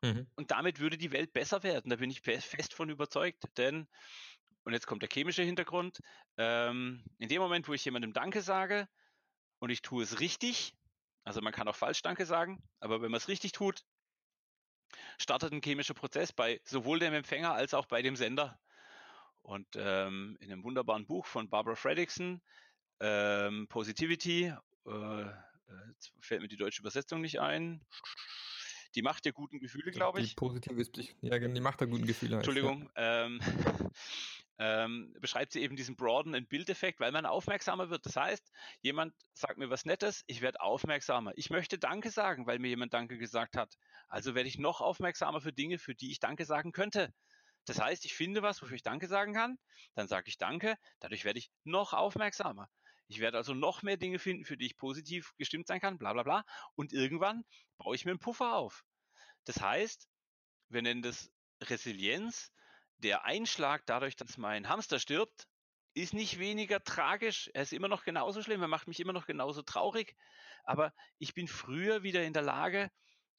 Mhm. 0.02 0.26
Und 0.34 0.50
damit 0.50 0.80
würde 0.80 0.98
die 0.98 1.12
Welt 1.12 1.32
besser 1.32 1.62
werden. 1.62 1.90
Da 1.90 1.96
bin 1.96 2.10
ich 2.10 2.20
fest 2.20 2.74
von 2.74 2.90
überzeugt. 2.90 3.44
Denn, 3.56 3.88
und 4.64 4.72
jetzt 4.72 4.86
kommt 4.86 5.02
der 5.02 5.08
chemische 5.12 5.42
Hintergrund, 5.42 6.00
ähm, 6.36 7.04
in 7.18 7.28
dem 7.28 7.40
Moment, 7.40 7.68
wo 7.68 7.72
ich 7.72 7.84
jemandem 7.84 8.12
Danke 8.12 8.42
sage 8.42 8.88
und 9.60 9.70
ich 9.70 9.82
tue 9.82 10.02
es 10.02 10.20
richtig, 10.20 10.74
also 11.24 11.40
man 11.40 11.52
kann 11.52 11.68
auch 11.68 11.76
falsch 11.76 12.02
Danke 12.02 12.26
sagen, 12.26 12.62
aber 12.80 13.00
wenn 13.00 13.10
man 13.10 13.18
es 13.18 13.28
richtig 13.28 13.52
tut, 13.52 13.84
startet 15.18 15.52
ein 15.52 15.62
chemischer 15.62 15.94
Prozess 15.94 16.32
bei 16.32 16.60
sowohl 16.64 16.98
dem 16.98 17.14
Empfänger 17.14 17.52
als 17.52 17.74
auch 17.74 17.86
bei 17.86 18.02
dem 18.02 18.16
Sender. 18.16 18.58
Und 19.42 19.68
ähm, 19.76 20.36
in 20.40 20.52
einem 20.52 20.64
wunderbaren 20.64 21.06
Buch 21.06 21.26
von 21.26 21.48
Barbara 21.48 21.74
Fredrickson, 21.74 22.42
ähm, 23.00 23.66
Positivity, 23.68 24.54
äh, 24.86 25.24
jetzt 25.88 26.12
fällt 26.20 26.42
mir 26.42 26.48
die 26.48 26.56
deutsche 26.56 26.80
Übersetzung 26.80 27.20
nicht 27.20 27.40
ein. 27.40 27.84
Die 28.94 29.02
Macht 29.02 29.24
der 29.24 29.32
guten 29.32 29.58
Gefühle, 29.58 29.90
glaube 29.90 30.20
ich. 30.20 30.30
Die 30.30 30.34
positive 30.34 30.82
ja, 31.22 31.38
die 31.38 31.60
Macht 31.60 31.80
der 31.80 31.88
guten 31.88 32.06
Gefühle. 32.06 32.36
Heißt, 32.36 32.46
Entschuldigung. 32.46 32.90
Ja. 32.96 33.24
Ähm, 33.24 33.40
ähm, 34.58 35.14
beschreibt 35.20 35.52
sie 35.52 35.60
eben 35.62 35.76
diesen 35.76 35.96
Broaden 35.96 36.34
and 36.34 36.48
Bildeffekt, 36.48 37.00
weil 37.00 37.12
man 37.12 37.26
aufmerksamer 37.26 37.90
wird. 37.90 38.06
Das 38.06 38.16
heißt, 38.16 38.52
jemand 38.80 39.14
sagt 39.34 39.58
mir 39.58 39.70
was 39.70 39.84
Nettes, 39.84 40.24
ich 40.26 40.42
werde 40.42 40.60
aufmerksamer. 40.60 41.32
Ich 41.36 41.50
möchte 41.50 41.78
Danke 41.78 42.10
sagen, 42.10 42.46
weil 42.46 42.58
mir 42.58 42.68
jemand 42.68 42.92
Danke 42.92 43.18
gesagt 43.18 43.56
hat. 43.56 43.76
Also 44.08 44.34
werde 44.34 44.48
ich 44.48 44.58
noch 44.58 44.80
aufmerksamer 44.80 45.40
für 45.40 45.52
Dinge, 45.52 45.78
für 45.78 45.94
die 45.94 46.10
ich 46.10 46.20
Danke 46.20 46.44
sagen 46.44 46.72
könnte. 46.72 47.12
Das 47.64 47.80
heißt, 47.80 48.04
ich 48.04 48.14
finde 48.14 48.42
was, 48.42 48.60
wofür 48.60 48.76
ich 48.76 48.82
Danke 48.82 49.06
sagen 49.06 49.34
kann, 49.34 49.58
dann 49.94 50.08
sage 50.08 50.28
ich 50.28 50.36
Danke, 50.36 50.76
dadurch 51.00 51.24
werde 51.24 51.38
ich 51.38 51.50
noch 51.64 51.92
aufmerksamer. 51.92 52.68
Ich 53.12 53.20
werde 53.20 53.36
also 53.36 53.52
noch 53.52 53.82
mehr 53.82 53.98
Dinge 53.98 54.18
finden, 54.18 54.46
für 54.46 54.56
die 54.56 54.64
ich 54.64 54.78
positiv 54.78 55.34
gestimmt 55.36 55.66
sein 55.66 55.80
kann, 55.80 55.98
bla 55.98 56.14
bla 56.14 56.22
bla. 56.22 56.46
Und 56.76 56.94
irgendwann 56.94 57.44
baue 57.76 57.94
ich 57.94 58.06
mir 58.06 58.12
einen 58.12 58.20
Puffer 58.20 58.54
auf. 58.54 58.86
Das 59.44 59.60
heißt, 59.60 60.08
wir 60.70 60.80
nennen 60.80 61.02
das 61.02 61.30
Resilienz. 61.60 62.50
Der 62.96 63.26
Einschlag 63.26 63.84
dadurch, 63.84 64.16
dass 64.16 64.38
mein 64.38 64.70
Hamster 64.70 64.98
stirbt, 64.98 65.46
ist 65.92 66.14
nicht 66.14 66.38
weniger 66.38 66.82
tragisch. 66.82 67.50
Er 67.52 67.64
ist 67.64 67.74
immer 67.74 67.88
noch 67.88 68.04
genauso 68.04 68.40
schlimm. 68.40 68.62
Er 68.62 68.68
macht 68.68 68.88
mich 68.88 68.98
immer 68.98 69.12
noch 69.12 69.26
genauso 69.26 69.60
traurig. 69.60 70.16
Aber 70.64 70.94
ich 71.18 71.34
bin 71.34 71.48
früher 71.48 72.02
wieder 72.02 72.24
in 72.24 72.32
der 72.32 72.40
Lage, 72.40 72.90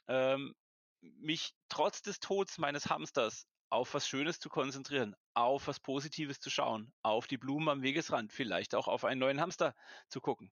ähm, 0.08 0.54
mich 1.02 1.56
trotz 1.68 2.04
des 2.04 2.20
Todes 2.20 2.60
meines 2.60 2.92
Hamsters 2.92 3.48
auf 3.74 3.96
was 3.96 4.08
Schönes 4.08 4.40
zu 4.40 4.50
konzentrieren, 4.50 5.16
auf 5.34 5.68
was 5.68 5.80
Positives 5.80 6.40
zu 6.40 6.52
schauen, 6.52 6.94
auf 7.02 7.26
die 7.26 7.40
Blumen 7.40 7.70
am 7.70 7.82
Wegesrand, 7.82 8.32
vielleicht 8.32 8.76
auch 8.76 8.88
auf 8.88 9.04
einen 9.04 9.20
neuen 9.20 9.42
Hamster 9.42 9.76
zu 10.10 10.22
gucken. 10.22 10.52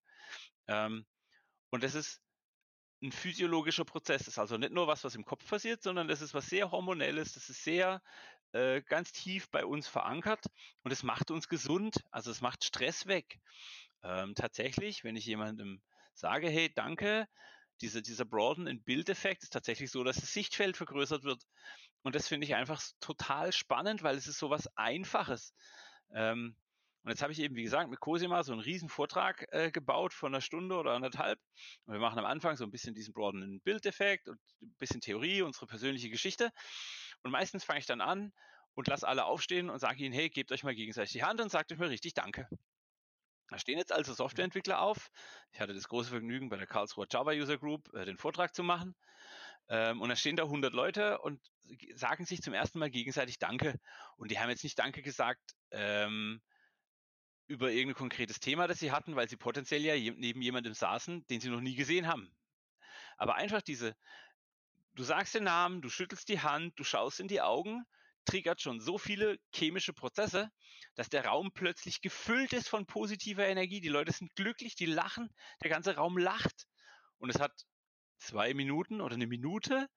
Ähm, 0.68 1.06
und 1.70 1.84
das 1.84 1.94
ist 1.94 2.20
ein 3.04 3.12
physiologischer 3.12 3.86
Prozess. 3.86 4.24
Das 4.24 4.30
ist 4.30 4.40
also 4.40 4.58
nicht 4.58 4.74
nur 4.74 4.88
was, 4.88 5.04
was 5.04 5.14
im 5.14 5.24
Kopf 5.24 5.48
passiert, 5.48 5.84
sondern 5.84 6.08
das 6.08 6.22
ist 6.22 6.34
was 6.34 6.48
sehr 6.48 6.72
hormonelles, 6.72 7.34
das 7.34 7.50
ist 7.50 7.64
sehr 7.64 8.02
äh, 8.54 8.82
ganz 8.82 9.12
tief 9.12 9.50
bei 9.52 9.66
uns 9.66 9.88
verankert 9.88 10.48
und 10.82 10.92
es 10.92 11.04
macht 11.04 11.30
uns 11.30 11.48
gesund, 11.48 12.04
also 12.10 12.32
es 12.32 12.42
macht 12.42 12.64
Stress 12.64 13.06
weg. 13.06 13.40
Ähm, 14.04 14.34
tatsächlich, 14.34 15.04
wenn 15.04 15.16
ich 15.16 15.28
jemandem 15.28 15.82
sage, 16.16 16.50
hey, 16.50 16.74
danke, 16.74 17.28
diese, 17.82 18.02
dieser 18.02 18.26
Broaden 18.26 18.68
and 18.68 18.84
Build-Effekt 18.84 19.44
ist 19.44 19.54
tatsächlich 19.54 19.92
so, 19.92 20.04
dass 20.04 20.18
das 20.18 20.34
Sichtfeld 20.34 20.78
vergrößert 20.78 21.24
wird. 21.24 21.44
Und 22.04 22.16
das 22.16 22.28
finde 22.28 22.46
ich 22.46 22.56
einfach 22.56 22.82
total 23.00 23.52
spannend, 23.52 24.04
weil 24.04 24.16
es 24.16 24.28
ist 24.28 24.40
so 24.40 24.50
was 24.50 24.68
Einfaches. 24.76 25.54
Ähm, 26.14 26.56
und 27.04 27.10
jetzt 27.10 27.24
habe 27.24 27.34
ich 27.34 27.40
eben, 27.40 27.56
wie 27.56 27.64
gesagt, 27.64 27.90
mit 27.90 28.00
Cosima 28.00 28.44
so 28.44 28.52
einen 28.52 28.62
riesen 28.62 28.90
Vortrag 28.90 29.48
äh, 29.52 29.72
gebaut 29.72 30.14
von 30.14 30.34
einer 30.34 30.42
Stunde 30.42 30.76
oder 30.76 30.92
anderthalb. 30.92 31.40
Und 31.86 31.94
wir 31.94 32.00
machen 32.00 32.20
am 32.20 32.26
Anfang 32.26 32.58
so 32.58 32.64
ein 32.64 32.72
bisschen 32.72 32.94
diesen 32.94 33.14
broadenen 33.14 33.60
Bildeffekt 33.62 34.28
und 34.28 34.40
ein 34.62 34.76
bisschen 34.78 35.02
Theorie, 35.02 35.42
unsere 35.42 35.66
persönliche 35.66 36.10
Geschichte. 36.10 36.52
Und 37.24 37.32
meistens 37.32 37.64
fange 37.64 37.80
ich 37.80 37.88
dann 37.88 38.02
an 38.02 38.32
und 38.76 38.88
lasse 38.88 39.08
alle 39.08 39.26
aufstehen 39.26 39.70
und 39.70 39.80
sage 39.80 40.04
ihnen, 40.04 40.14
hey, 40.14 40.30
gebt 40.30 40.52
euch 40.52 40.64
mal 40.64 40.76
gegenseitig 40.76 41.14
die 41.14 41.24
Hand 41.24 41.42
und 41.42 41.50
sagt 41.50 41.72
euch 41.72 41.80
mal 41.80 41.88
richtig 41.88 42.14
Danke. 42.14 42.48
Da 43.50 43.58
stehen 43.58 43.78
jetzt 43.78 43.92
also 43.92 44.14
Softwareentwickler 44.14 44.80
auf. 44.80 45.12
Ich 45.52 45.60
hatte 45.60 45.74
das 45.74 45.90
große 45.90 46.10
Vergnügen, 46.10 46.50
bei 46.50 46.56
der 46.56 46.68
Karlsruher 46.68 47.08
Java 47.10 47.32
User 47.32 47.58
Group 47.58 47.94
äh, 47.94 48.06
den 48.06 48.18
Vortrag 48.18 48.56
zu 48.56 48.64
machen. 48.64 48.96
Ähm, 49.70 50.02
und 50.02 50.10
da 50.10 50.16
stehen 50.16 50.36
da 50.36 50.44
100 50.44 50.74
Leute 50.74 51.20
und 51.20 51.42
sagen 51.94 52.26
sich 52.26 52.42
zum 52.42 52.54
ersten 52.54 52.80
Mal 52.80 52.90
gegenseitig 52.90 53.40
Danke. 53.40 53.80
Und 54.18 54.32
die 54.32 54.40
haben 54.40 54.50
jetzt 54.50 54.64
nicht 54.64 54.78
Danke 54.78 55.02
gesagt 55.02 55.56
ähm, 55.72 56.42
über 57.48 57.72
irgendein 57.72 57.98
konkretes 57.98 58.40
Thema, 58.40 58.68
das 58.68 58.80
sie 58.80 58.92
hatten, 58.92 59.16
weil 59.16 59.30
sie 59.30 59.38
potenziell 59.38 59.82
ja 59.82 59.96
neben 59.96 60.42
jemandem 60.42 60.74
saßen, 60.74 61.26
den 61.28 61.42
sie 61.42 61.50
noch 61.50 61.62
nie 61.62 61.76
gesehen 61.76 62.08
haben. 62.08 62.34
Aber 63.18 63.36
einfach 63.36 63.62
diese, 63.62 63.96
du 64.96 65.04
sagst 65.04 65.36
den 65.36 65.44
Namen, 65.44 65.82
du 65.82 65.90
schüttelst 65.90 66.28
die 66.30 66.40
Hand, 66.40 66.80
du 66.80 66.84
schaust 66.84 67.20
in 67.20 67.28
die 67.28 67.42
Augen 67.42 67.86
triggert 68.26 68.62
schon 68.62 68.80
so 68.80 68.98
viele 68.98 69.40
chemische 69.54 69.94
Prozesse, 69.94 70.52
dass 70.96 71.10
der 71.10 71.26
Raum 71.26 71.52
plötzlich 71.54 72.02
gefüllt 72.02 72.54
ist 72.54 72.70
von 72.70 72.86
positiver 72.86 73.48
Energie. 73.48 73.82
Die 73.82 73.90
Leute 73.90 74.12
sind 74.12 74.36
glücklich, 74.36 74.76
die 74.76 74.86
lachen, 74.86 75.30
der 75.64 75.70
ganze 75.70 75.96
Raum 75.96 76.18
lacht. 76.18 76.68
Und 77.18 77.30
es 77.30 77.40
hat 77.40 77.66
zwei 78.22 78.54
Minuten 78.54 79.02
oder 79.02 79.16
eine 79.16 79.28
Minute 79.28 79.90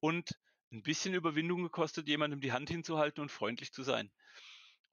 und 0.00 0.38
ein 0.72 0.82
bisschen 0.82 1.14
Überwindung 1.14 1.62
gekostet, 1.62 2.08
jemandem 2.08 2.40
die 2.40 2.52
Hand 2.52 2.70
hinzuhalten 2.70 3.20
und 3.22 3.30
freundlich 3.30 3.72
zu 3.72 3.82
sein. 3.82 4.10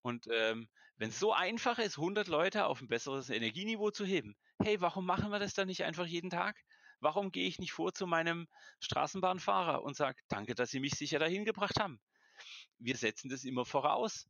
Und 0.01 0.27
ähm, 0.31 0.69
wenn 0.97 1.09
es 1.09 1.19
so 1.19 1.33
einfach 1.33 1.79
ist, 1.79 1.97
100 1.97 2.27
Leute 2.27 2.65
auf 2.65 2.81
ein 2.81 2.87
besseres 2.87 3.29
Energieniveau 3.29 3.91
zu 3.91 4.05
heben, 4.05 4.35
hey, 4.61 4.81
warum 4.81 5.05
machen 5.05 5.31
wir 5.31 5.39
das 5.39 5.53
dann 5.53 5.67
nicht 5.67 5.83
einfach 5.83 6.05
jeden 6.05 6.29
Tag? 6.29 6.57
Warum 6.99 7.31
gehe 7.31 7.47
ich 7.47 7.59
nicht 7.59 7.71
vor 7.71 7.93
zu 7.93 8.07
meinem 8.07 8.47
Straßenbahnfahrer 8.81 9.83
und 9.83 9.95
sage, 9.95 10.21
danke, 10.27 10.55
dass 10.55 10.71
Sie 10.71 10.81
mich 10.81 10.95
sicher 10.95 11.19
dahin 11.19 11.45
gebracht 11.45 11.79
haben? 11.79 12.01
Wir 12.77 12.97
setzen 12.97 13.29
das 13.29 13.45
immer 13.45 13.65
voraus. 13.65 14.27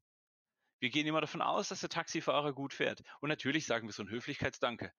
Wir 0.80 0.90
gehen 0.90 1.08
immer 1.08 1.22
davon 1.22 1.42
aus, 1.42 1.70
dass 1.70 1.82
der 1.82 1.90
Taxifahrer 1.90 2.54
gut 2.54 2.74
fährt. 2.74 3.02
Und 3.22 3.30
natürlich 3.30 3.66
sagen 3.66 3.88
wir 3.88 3.94
so 3.94 4.04
ein 4.04 4.10
Höflichkeitsdanke. 4.10 4.92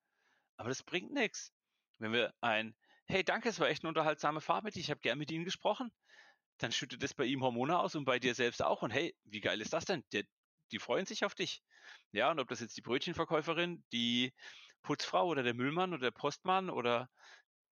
Aber 0.57 0.69
das 0.69 0.83
bringt 0.83 1.11
nichts. 1.11 1.53
Wenn 1.97 2.11
wir 2.11 2.33
ein, 2.41 2.75
hey, 3.11 3.23
danke, 3.23 3.49
es 3.49 3.59
war 3.59 3.67
echt 3.67 3.83
eine 3.83 3.89
unterhaltsame 3.89 4.41
Fahrt 4.41 4.63
mit 4.63 4.75
dir, 4.75 4.79
ich 4.79 4.89
habe 4.89 5.01
gern 5.01 5.17
mit 5.17 5.31
Ihnen 5.31 5.45
gesprochen, 5.45 5.91
dann 6.57 6.71
schüttet 6.71 7.03
das 7.03 7.13
bei 7.13 7.25
ihm 7.25 7.43
Hormone 7.43 7.77
aus 7.77 7.95
und 7.95 8.05
bei 8.05 8.19
dir 8.19 8.35
selbst 8.35 8.63
auch. 8.63 8.81
Und 8.83 8.91
hey, 8.91 9.15
wie 9.25 9.41
geil 9.41 9.61
ist 9.61 9.73
das 9.73 9.85
denn? 9.85 10.03
Der, 10.13 10.23
die 10.71 10.79
freuen 10.79 11.05
sich 11.05 11.25
auf 11.25 11.35
dich. 11.35 11.61
Ja, 12.11 12.31
und 12.31 12.39
ob 12.39 12.47
das 12.47 12.59
jetzt 12.59 12.77
die 12.77 12.81
Brötchenverkäuferin, 12.81 13.83
die 13.91 14.33
Putzfrau 14.83 15.27
oder 15.27 15.43
der 15.43 15.53
Müllmann 15.53 15.93
oder 15.93 16.03
der 16.03 16.11
Postmann 16.11 16.69
oder 16.69 17.09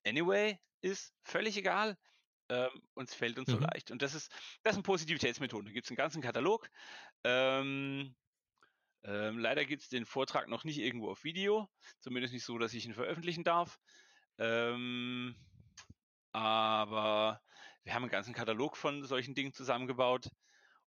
anyway 0.05 0.57
ist, 0.81 1.13
völlig 1.23 1.57
egal. 1.57 1.97
Ähm, 2.47 2.69
uns 2.93 3.13
fällt 3.13 3.39
uns 3.39 3.47
mhm. 3.49 3.53
so 3.53 3.59
leicht. 3.59 3.91
Und 3.91 4.01
das 4.01 4.13
ist, 4.13 4.31
das 4.63 4.75
sind 4.75 4.83
Positivitätsmethoden. 4.83 5.65
Da 5.65 5.71
gibt 5.71 5.85
es 5.85 5.91
einen 5.91 5.97
ganzen 5.97 6.21
Katalog. 6.21 6.69
Ähm, 7.23 8.15
ähm, 9.03 9.39
leider 9.39 9.65
gibt 9.65 9.81
es 9.81 9.89
den 9.89 10.05
Vortrag 10.05 10.47
noch 10.47 10.63
nicht 10.63 10.77
irgendwo 10.77 11.09
auf 11.09 11.23
Video, 11.23 11.69
zumindest 11.99 12.33
nicht 12.33 12.45
so, 12.45 12.57
dass 12.57 12.73
ich 12.73 12.85
ihn 12.85 12.93
veröffentlichen 12.93 13.43
darf. 13.43 13.79
Ähm, 14.37 15.35
aber 16.31 17.41
wir 17.83 17.93
haben 17.93 18.03
einen 18.03 18.11
ganzen 18.11 18.33
Katalog 18.33 18.77
von 18.77 19.05
solchen 19.05 19.35
Dingen 19.35 19.53
zusammengebaut. 19.53 20.29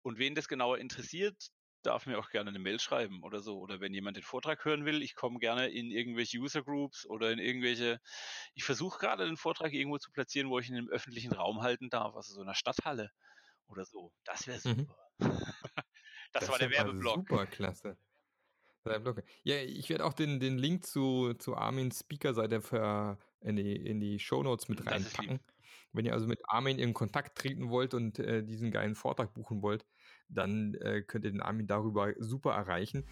Und 0.01 0.17
wen 0.17 0.36
das 0.36 0.47
genauer 0.47 0.77
interessiert, 0.77 1.36
darf 1.83 2.05
mir 2.05 2.17
auch 2.19 2.29
gerne 2.29 2.49
eine 2.49 2.60
Mail 2.60 2.79
schreiben 2.79 3.23
oder 3.23 3.39
so. 3.39 3.60
Oder 3.60 3.79
wenn 3.79 3.93
jemand 3.93 4.17
den 4.17 4.23
Vortrag 4.23 4.63
hören 4.65 4.86
will, 4.86 5.01
ich 5.01 5.15
komme 5.15 5.39
gerne 5.39 5.67
in 5.67 5.91
irgendwelche 5.91 6.38
User 6.38 6.63
Groups 6.63 7.05
oder 7.05 7.31
in 7.31 7.39
irgendwelche. 7.39 7.99
Ich 8.55 8.63
versuche 8.63 8.99
gerade 8.99 9.25
den 9.25 9.38
Vortrag 9.38 9.73
irgendwo 9.73 9.97
zu 9.97 10.12
platzieren, 10.12 10.49
wo 10.49 10.60
ich 10.60 10.69
ihn 10.69 10.75
im 10.75 10.89
öffentlichen 10.89 11.33
Raum 11.33 11.62
halten 11.62 11.89
darf, 11.89 12.15
also 12.15 12.33
so 12.33 12.41
einer 12.41 12.55
Stadthalle 12.55 13.12
oder 13.67 13.86
so. 13.86 14.12
Das 14.25 14.47
wäre 14.47 14.60
mhm. 14.63 14.79
super. 14.79 14.97
Mhm. 15.19 15.29
das, 16.33 16.41
das, 16.41 16.49
war 16.49 16.60
der 16.60 16.71
Werbeblock. 16.71 17.27
Super 17.27 17.45
klasse. 17.47 17.97
Ja, 19.43 19.56
ich 19.58 19.89
werde 19.89 20.06
auch 20.06 20.13
den, 20.13 20.39
den 20.39 20.58
Link 20.58 20.86
zu, 20.86 21.34
zu 21.36 21.56
Armins 21.56 22.00
Speaker-Seite 22.00 23.17
in 23.41 23.56
die, 23.56 23.76
in 23.76 24.00
die 24.00 24.19
Shownotes 24.19 24.69
mit 24.69 24.86
reinpacken. 24.86 25.39
Wenn 25.93 26.06
ihr 26.06 26.13
also 26.13 26.28
mit 26.28 26.41
Armin 26.47 26.80
in 26.80 26.93
Kontakt 26.93 27.38
treten 27.38 27.69
wollt 27.69 27.93
und 27.93 28.19
äh, 28.19 28.43
diesen 28.43 28.71
geilen 28.71 28.95
Vortrag 28.95 29.34
buchen 29.34 29.62
wollt, 29.62 29.86
dann 30.30 30.76
äh, 30.76 31.02
könnt 31.02 31.26
ihr 31.26 31.32
den 31.32 31.41
Armin 31.41 31.67
darüber 31.67 32.13
super 32.17 32.54
erreichen. 32.54 33.04